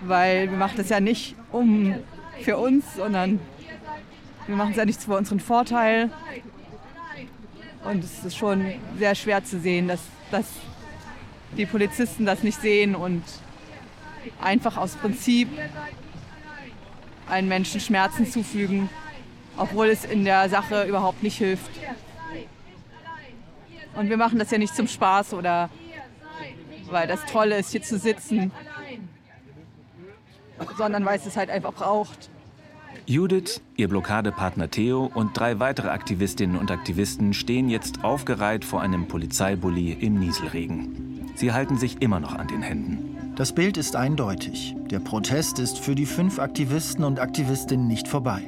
Weil 0.00 0.50
wir 0.50 0.56
machen 0.56 0.74
das 0.76 0.88
ja 0.88 0.98
nicht 0.98 1.36
um 1.52 1.94
für 2.40 2.56
uns, 2.56 2.96
sondern 2.96 3.38
wir 4.46 4.56
machen 4.56 4.72
es 4.72 4.76
ja 4.76 4.84
nicht 4.84 5.00
für 5.00 5.16
unseren 5.16 5.38
Vorteil. 5.38 6.10
Und 7.84 8.02
es 8.02 8.24
ist 8.24 8.36
schon 8.36 8.72
sehr 8.98 9.14
schwer 9.14 9.44
zu 9.44 9.60
sehen, 9.60 9.88
dass, 9.88 10.00
dass 10.30 10.46
die 11.56 11.66
Polizisten 11.66 12.24
das 12.26 12.42
nicht 12.42 12.60
sehen 12.60 12.94
und 12.94 13.22
einfach 14.40 14.76
aus 14.76 14.94
Prinzip 14.96 15.48
einen 17.28 17.48
Menschen 17.48 17.80
Schmerzen 17.80 18.30
zufügen, 18.30 18.88
obwohl 19.56 19.88
es 19.88 20.04
in 20.04 20.24
der 20.24 20.48
Sache 20.48 20.84
überhaupt 20.84 21.22
nicht 21.22 21.38
hilft. 21.38 21.70
Und 23.94 24.08
wir 24.08 24.16
machen 24.16 24.38
das 24.38 24.50
ja 24.50 24.58
nicht 24.58 24.74
zum 24.74 24.88
Spaß 24.88 25.34
oder 25.34 25.68
weil 26.90 27.06
das 27.06 27.24
Tolle 27.26 27.58
ist, 27.58 27.72
hier 27.72 27.82
zu 27.82 27.98
sitzen, 27.98 28.52
sondern 30.76 31.04
weil 31.04 31.18
es 31.18 31.26
es 31.26 31.36
halt 31.36 31.50
einfach 31.50 31.72
braucht. 31.72 32.30
Judith, 33.06 33.60
ihr 33.76 33.88
Blockadepartner 33.88 34.70
Theo 34.70 35.10
und 35.12 35.36
drei 35.36 35.58
weitere 35.58 35.88
Aktivistinnen 35.88 36.56
und 36.56 36.70
Aktivisten 36.70 37.34
stehen 37.34 37.68
jetzt 37.68 38.04
aufgereiht 38.04 38.64
vor 38.64 38.80
einem 38.80 39.08
Polizeibully 39.08 39.92
im 39.92 40.20
Nieselregen. 40.20 41.11
Sie 41.42 41.52
halten 41.52 41.76
sich 41.76 42.00
immer 42.00 42.20
noch 42.20 42.36
an 42.36 42.46
den 42.46 42.62
Händen. 42.62 43.34
Das 43.34 43.52
Bild 43.52 43.76
ist 43.76 43.96
eindeutig. 43.96 44.76
Der 44.92 45.00
Protest 45.00 45.58
ist 45.58 45.80
für 45.80 45.96
die 45.96 46.06
fünf 46.06 46.38
Aktivisten 46.38 47.02
und 47.02 47.18
Aktivistinnen 47.18 47.88
nicht 47.88 48.06
vorbei. 48.06 48.44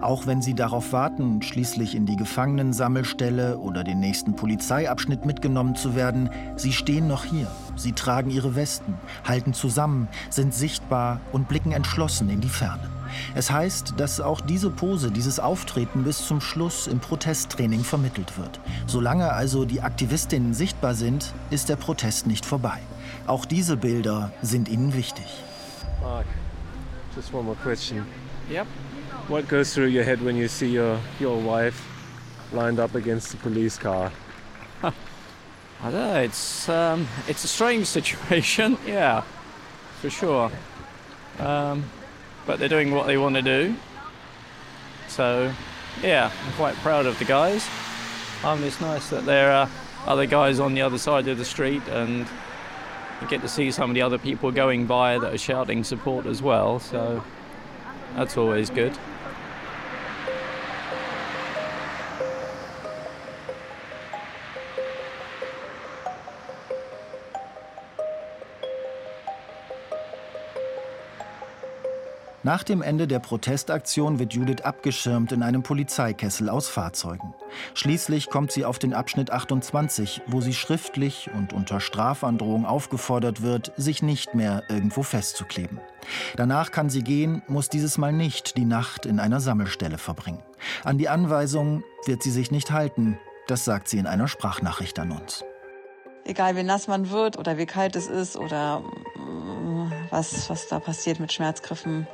Auch 0.00 0.26
wenn 0.26 0.40
sie 0.40 0.54
darauf 0.54 0.94
warten, 0.94 1.42
schließlich 1.42 1.94
in 1.94 2.06
die 2.06 2.16
Gefangenensammelstelle 2.16 3.58
oder 3.58 3.84
den 3.84 4.00
nächsten 4.00 4.34
Polizeiabschnitt 4.34 5.26
mitgenommen 5.26 5.74
zu 5.74 5.94
werden, 5.94 6.30
sie 6.56 6.72
stehen 6.72 7.06
noch 7.06 7.26
hier. 7.26 7.50
Sie 7.76 7.92
tragen 7.92 8.30
ihre 8.30 8.54
Westen, 8.54 8.94
halten 9.26 9.52
zusammen, 9.52 10.08
sind 10.30 10.54
sichtbar 10.54 11.20
und 11.32 11.48
blicken 11.48 11.72
entschlossen 11.72 12.30
in 12.30 12.40
die 12.40 12.48
Ferne. 12.48 12.97
Es 13.34 13.50
heißt, 13.50 13.94
dass 13.96 14.20
auch 14.20 14.40
diese 14.40 14.70
Pose, 14.70 15.10
dieses 15.10 15.40
Auftreten 15.40 16.04
bis 16.04 16.26
zum 16.26 16.40
Schluss 16.40 16.86
im 16.86 17.00
Protesttraining 17.00 17.84
vermittelt 17.84 18.38
wird. 18.38 18.60
Solange 18.86 19.32
also 19.32 19.64
die 19.64 19.80
Aktivistinnen 19.80 20.54
sichtbar 20.54 20.94
sind, 20.94 21.32
ist 21.50 21.68
der 21.68 21.76
Protest 21.76 22.26
nicht 22.26 22.46
vorbei. 22.46 22.80
Auch 23.26 23.44
diese 23.44 23.76
Bilder 23.76 24.32
sind 24.42 24.68
ihnen 24.68 24.94
wichtig. 24.94 25.26
Mark, 26.02 26.26
just 27.14 27.32
one 27.32 27.44
more 27.44 27.56
question. 27.62 28.06
Yep. 28.50 28.66
What 29.28 29.48
goes 29.48 29.74
through 29.74 29.88
your 29.88 30.04
head 30.04 30.24
when 30.24 30.36
you 30.36 30.48
see 30.48 30.74
your, 30.74 30.98
your 31.20 31.36
wife 31.36 31.82
lined 32.52 32.80
up 32.80 32.94
against 32.94 33.30
the 33.30 33.36
police 33.36 33.78
car? 33.78 34.10
I 34.82 35.90
don't 35.90 35.92
know. 35.92 36.20
It's 36.20 36.68
um, 36.68 37.06
it's 37.28 37.44
a 37.44 37.48
strange 37.48 37.86
situation. 37.86 38.78
Yeah, 38.86 39.22
for 40.00 40.10
sure. 40.10 40.50
Um, 41.38 41.84
but 42.48 42.58
they're 42.58 42.68
doing 42.68 42.90
what 42.90 43.06
they 43.06 43.18
want 43.18 43.34
to 43.36 43.42
do. 43.42 43.76
So, 45.06 45.52
yeah, 46.02 46.32
I'm 46.46 46.52
quite 46.54 46.74
proud 46.76 47.04
of 47.04 47.18
the 47.18 47.26
guys. 47.26 47.68
Um, 48.42 48.64
it's 48.64 48.80
nice 48.80 49.10
that 49.10 49.26
there 49.26 49.52
are 49.52 49.68
other 50.06 50.24
guys 50.24 50.58
on 50.58 50.72
the 50.72 50.80
other 50.80 50.96
side 50.96 51.28
of 51.28 51.36
the 51.36 51.44
street, 51.44 51.82
and 51.88 52.26
you 53.20 53.28
get 53.28 53.42
to 53.42 53.48
see 53.48 53.70
some 53.70 53.90
of 53.90 53.94
the 53.94 54.00
other 54.00 54.16
people 54.16 54.50
going 54.50 54.86
by 54.86 55.18
that 55.18 55.34
are 55.34 55.38
shouting 55.38 55.84
support 55.84 56.24
as 56.24 56.40
well. 56.40 56.80
So, 56.80 57.22
that's 58.16 58.38
always 58.38 58.70
good. 58.70 58.96
Nach 72.48 72.62
dem 72.62 72.80
Ende 72.80 73.06
der 73.06 73.18
Protestaktion 73.18 74.18
wird 74.18 74.32
Judith 74.32 74.62
abgeschirmt 74.62 75.32
in 75.32 75.42
einem 75.42 75.62
Polizeikessel 75.62 76.48
aus 76.48 76.66
Fahrzeugen. 76.66 77.34
Schließlich 77.74 78.30
kommt 78.30 78.52
sie 78.52 78.64
auf 78.64 78.78
den 78.78 78.94
Abschnitt 78.94 79.30
28, 79.30 80.22
wo 80.26 80.40
sie 80.40 80.54
schriftlich 80.54 81.28
und 81.34 81.52
unter 81.52 81.78
Strafandrohung 81.78 82.64
aufgefordert 82.64 83.42
wird, 83.42 83.72
sich 83.76 84.02
nicht 84.02 84.34
mehr 84.34 84.62
irgendwo 84.70 85.02
festzukleben. 85.02 85.78
Danach 86.36 86.70
kann 86.70 86.88
sie 86.88 87.02
gehen, 87.02 87.42
muss 87.48 87.68
dieses 87.68 87.98
Mal 87.98 88.14
nicht 88.14 88.56
die 88.56 88.64
Nacht 88.64 89.04
in 89.04 89.20
einer 89.20 89.40
Sammelstelle 89.40 89.98
verbringen. 89.98 90.42
An 90.84 90.96
die 90.96 91.10
Anweisung 91.10 91.84
wird 92.06 92.22
sie 92.22 92.30
sich 92.30 92.50
nicht 92.50 92.70
halten, 92.70 93.18
das 93.46 93.66
sagt 93.66 93.90
sie 93.90 93.98
in 93.98 94.06
einer 94.06 94.26
Sprachnachricht 94.26 94.98
an 94.98 95.12
uns. 95.12 95.44
Egal 96.24 96.56
wie 96.56 96.62
nass 96.62 96.88
man 96.88 97.10
wird 97.10 97.36
oder 97.36 97.58
wie 97.58 97.66
kalt 97.66 97.94
es 97.94 98.06
ist 98.06 98.38
oder 98.38 98.80
mm, 98.80 99.92
was, 100.08 100.48
was 100.48 100.68
da 100.68 100.80
passiert 100.80 101.20
mit 101.20 101.30
Schmerzgriffen, 101.30 102.06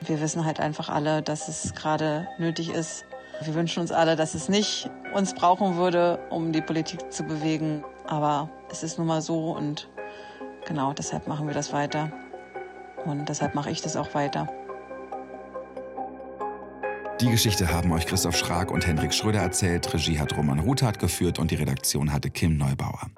wir 0.00 0.20
wissen 0.20 0.44
halt 0.44 0.60
einfach 0.60 0.88
alle, 0.88 1.22
dass 1.22 1.48
es 1.48 1.74
gerade 1.74 2.28
nötig 2.38 2.70
ist. 2.70 3.04
Wir 3.42 3.54
wünschen 3.54 3.80
uns 3.80 3.92
alle, 3.92 4.16
dass 4.16 4.34
es 4.34 4.48
nicht 4.48 4.90
uns 5.14 5.34
brauchen 5.34 5.76
würde, 5.76 6.18
um 6.30 6.52
die 6.52 6.62
Politik 6.62 7.12
zu 7.12 7.24
bewegen. 7.24 7.84
Aber 8.06 8.48
es 8.70 8.82
ist 8.82 8.98
nun 8.98 9.06
mal 9.06 9.20
so 9.20 9.52
und 9.52 9.88
genau 10.66 10.92
deshalb 10.92 11.26
machen 11.26 11.46
wir 11.46 11.54
das 11.54 11.72
weiter. 11.72 12.10
Und 13.04 13.28
deshalb 13.28 13.54
mache 13.54 13.70
ich 13.70 13.82
das 13.82 13.96
auch 13.96 14.14
weiter. 14.14 14.48
Die 17.20 17.30
Geschichte 17.30 17.72
haben 17.72 17.92
euch 17.92 18.06
Christoph 18.06 18.36
Schrag 18.36 18.70
und 18.70 18.86
Hendrik 18.86 19.14
Schröder 19.14 19.40
erzählt. 19.40 19.92
Regie 19.94 20.18
hat 20.18 20.36
Roman 20.36 20.60
Ruthardt 20.60 20.98
geführt 20.98 21.38
und 21.38 21.50
die 21.50 21.54
Redaktion 21.54 22.12
hatte 22.12 22.28
Kim 22.28 22.58
Neubauer. 22.58 23.10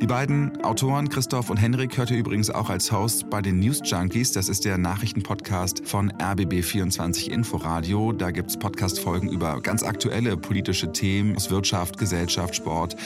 Die 0.00 0.06
beiden 0.06 0.64
Autoren 0.64 1.10
Christoph 1.10 1.50
und 1.50 1.58
Henrik 1.58 1.98
hört 1.98 2.10
ihr 2.10 2.16
übrigens 2.16 2.48
auch 2.48 2.70
als 2.70 2.90
Host 2.90 3.28
bei 3.28 3.42
den 3.42 3.58
News 3.58 3.82
Junkies. 3.84 4.32
Das 4.32 4.48
ist 4.48 4.64
der 4.64 4.78
Nachrichtenpodcast 4.78 5.86
von 5.86 6.10
RBB24 6.12 7.28
Inforadio. 7.28 8.12
Da 8.12 8.30
gibt 8.30 8.48
es 8.48 8.56
Podcast-Folgen 8.56 9.28
über 9.28 9.60
ganz 9.60 9.82
aktuelle 9.82 10.38
politische 10.38 10.90
Themen 10.90 11.36
aus 11.36 11.50
Wirtschaft, 11.50 11.98
Gesellschaft, 11.98 12.56
Sport, 12.56 12.96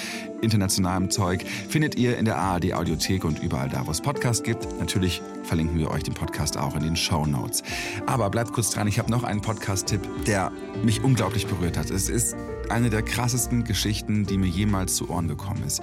internationalem 0.40 1.10
Zeug. 1.10 1.44
Findet 1.68 1.96
ihr 1.96 2.16
in 2.16 2.26
der 2.26 2.38
ARD 2.38 2.74
Audiothek 2.74 3.24
und 3.24 3.42
überall 3.42 3.68
da, 3.68 3.84
wo 3.84 3.90
es 3.90 4.00
Podcast 4.00 4.44
gibt. 4.44 4.78
Natürlich 4.78 5.20
verlinken 5.42 5.80
wir 5.80 5.90
euch 5.90 6.04
den 6.04 6.14
Podcast 6.14 6.56
auch 6.56 6.76
in 6.76 6.84
den 6.84 6.94
Show 6.94 7.26
Notes. 7.26 7.64
Aber 8.06 8.30
bleibt 8.30 8.52
kurz 8.52 8.70
dran, 8.70 8.86
ich 8.86 9.00
habe 9.00 9.10
noch 9.10 9.24
einen 9.24 9.40
Podcast-Tipp, 9.40 10.00
der 10.28 10.52
mich 10.84 11.02
unglaublich 11.02 11.48
berührt 11.48 11.76
hat. 11.76 11.90
Es 11.90 12.08
ist 12.08 12.36
eine 12.70 12.88
der 12.88 13.02
krassesten 13.02 13.64
Geschichten, 13.64 14.26
die 14.26 14.38
mir 14.38 14.46
jemals 14.48 14.94
zu 14.94 15.10
Ohren 15.10 15.26
gekommen 15.26 15.64
ist. 15.66 15.82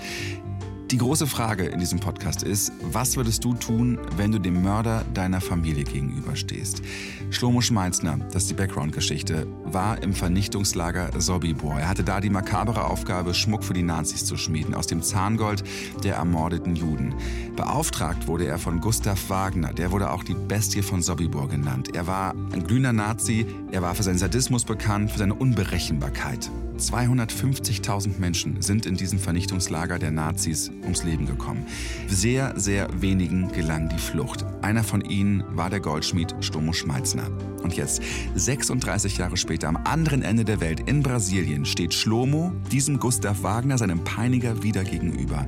Die 0.91 0.97
große 0.97 1.25
Frage 1.25 1.67
in 1.67 1.79
diesem 1.79 2.01
Podcast 2.01 2.43
ist, 2.43 2.73
was 2.81 3.15
würdest 3.15 3.45
du 3.45 3.53
tun, 3.53 3.97
wenn 4.17 4.33
du 4.33 4.39
dem 4.39 4.61
Mörder 4.61 5.05
deiner 5.13 5.39
Familie 5.39 5.85
gegenüberstehst? 5.85 6.81
Schlomo 7.29 7.61
Schmalzner, 7.61 8.19
das 8.33 8.43
ist 8.43 8.51
die 8.51 8.55
Background-Geschichte, 8.55 9.47
war 9.63 10.03
im 10.03 10.13
Vernichtungslager 10.13 11.09
Sobibor. 11.17 11.79
Er 11.79 11.87
hatte 11.87 12.03
da 12.03 12.19
die 12.19 12.29
makabere 12.29 12.83
Aufgabe, 12.83 13.33
Schmuck 13.33 13.63
für 13.63 13.73
die 13.73 13.83
Nazis 13.83 14.25
zu 14.25 14.35
schmieden, 14.35 14.73
aus 14.73 14.85
dem 14.85 15.01
Zahngold 15.01 15.63
der 16.03 16.15
ermordeten 16.15 16.75
Juden. 16.75 17.15
Beauftragt 17.55 18.27
wurde 18.27 18.47
er 18.47 18.57
von 18.57 18.81
Gustav 18.81 19.29
Wagner, 19.29 19.71
der 19.71 19.91
wurde 19.91 20.09
auch 20.09 20.25
die 20.25 20.33
Bestie 20.33 20.81
von 20.81 21.01
Sobibor 21.01 21.47
genannt. 21.47 21.95
Er 21.95 22.05
war 22.05 22.35
ein 22.51 22.65
glühender 22.65 22.91
Nazi, 22.91 23.45
er 23.71 23.81
war 23.81 23.95
für 23.95 24.03
seinen 24.03 24.17
Sadismus 24.17 24.65
bekannt, 24.65 25.11
für 25.11 25.19
seine 25.19 25.35
Unberechenbarkeit. 25.35 26.51
250.000 26.81 28.19
Menschen 28.19 28.61
sind 28.61 28.85
in 28.85 28.95
diesem 28.95 29.19
Vernichtungslager 29.19 29.99
der 29.99 30.11
Nazis 30.11 30.71
ums 30.81 31.03
Leben 31.03 31.25
gekommen. 31.25 31.65
Sehr, 32.07 32.59
sehr 32.59 32.89
wenigen 33.01 33.51
gelang 33.51 33.87
die 33.89 33.99
Flucht. 33.99 34.43
Einer 34.61 34.83
von 34.83 35.01
ihnen 35.01 35.43
war 35.49 35.69
der 35.69 35.79
Goldschmied 35.79 36.35
Stomo 36.41 36.73
Schmalzner. 36.73 37.29
Und 37.61 37.75
jetzt, 37.75 38.01
36 38.35 39.17
Jahre 39.17 39.37
später, 39.37 39.67
am 39.67 39.77
anderen 39.77 40.23
Ende 40.23 40.43
der 40.43 40.59
Welt, 40.59 40.81
in 40.87 41.03
Brasilien, 41.03 41.65
steht 41.65 41.93
Schlomo 41.93 42.51
diesem 42.71 42.99
Gustav 42.99 43.43
Wagner, 43.43 43.77
seinem 43.77 44.03
Peiniger, 44.03 44.63
wieder 44.63 44.83
gegenüber. 44.83 45.47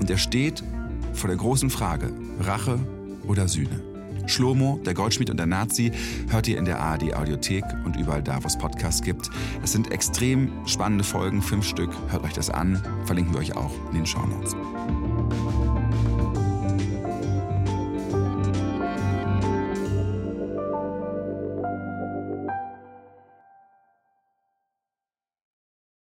Und 0.00 0.10
er 0.10 0.18
steht 0.18 0.64
vor 1.12 1.28
der 1.28 1.36
großen 1.36 1.68
Frage, 1.68 2.10
Rache 2.40 2.78
oder 3.26 3.46
Sühne. 3.48 3.89
Schlomo, 4.26 4.80
der 4.84 4.94
Goldschmied 4.94 5.30
und 5.30 5.36
der 5.36 5.46
Nazi, 5.46 5.92
hört 6.28 6.48
ihr 6.48 6.58
in 6.58 6.64
der 6.64 6.80
ARD 6.80 7.14
Audiothek 7.14 7.64
und 7.84 7.96
überall 7.96 8.22
da, 8.22 8.42
wo 8.42 8.46
es 8.46 8.58
Podcasts 8.58 9.02
gibt. 9.02 9.30
Das 9.60 9.72
sind 9.72 9.90
extrem 9.90 10.50
spannende 10.66 11.04
Folgen, 11.04 11.42
fünf 11.42 11.66
Stück. 11.66 11.90
Hört 12.08 12.24
euch 12.24 12.32
das 12.32 12.50
an. 12.50 12.82
Verlinken 13.04 13.34
wir 13.34 13.40
euch 13.40 13.56
auch 13.56 13.72
in 13.90 13.98
den 13.98 14.06
Show 14.06 14.24
Notes. 14.26 14.56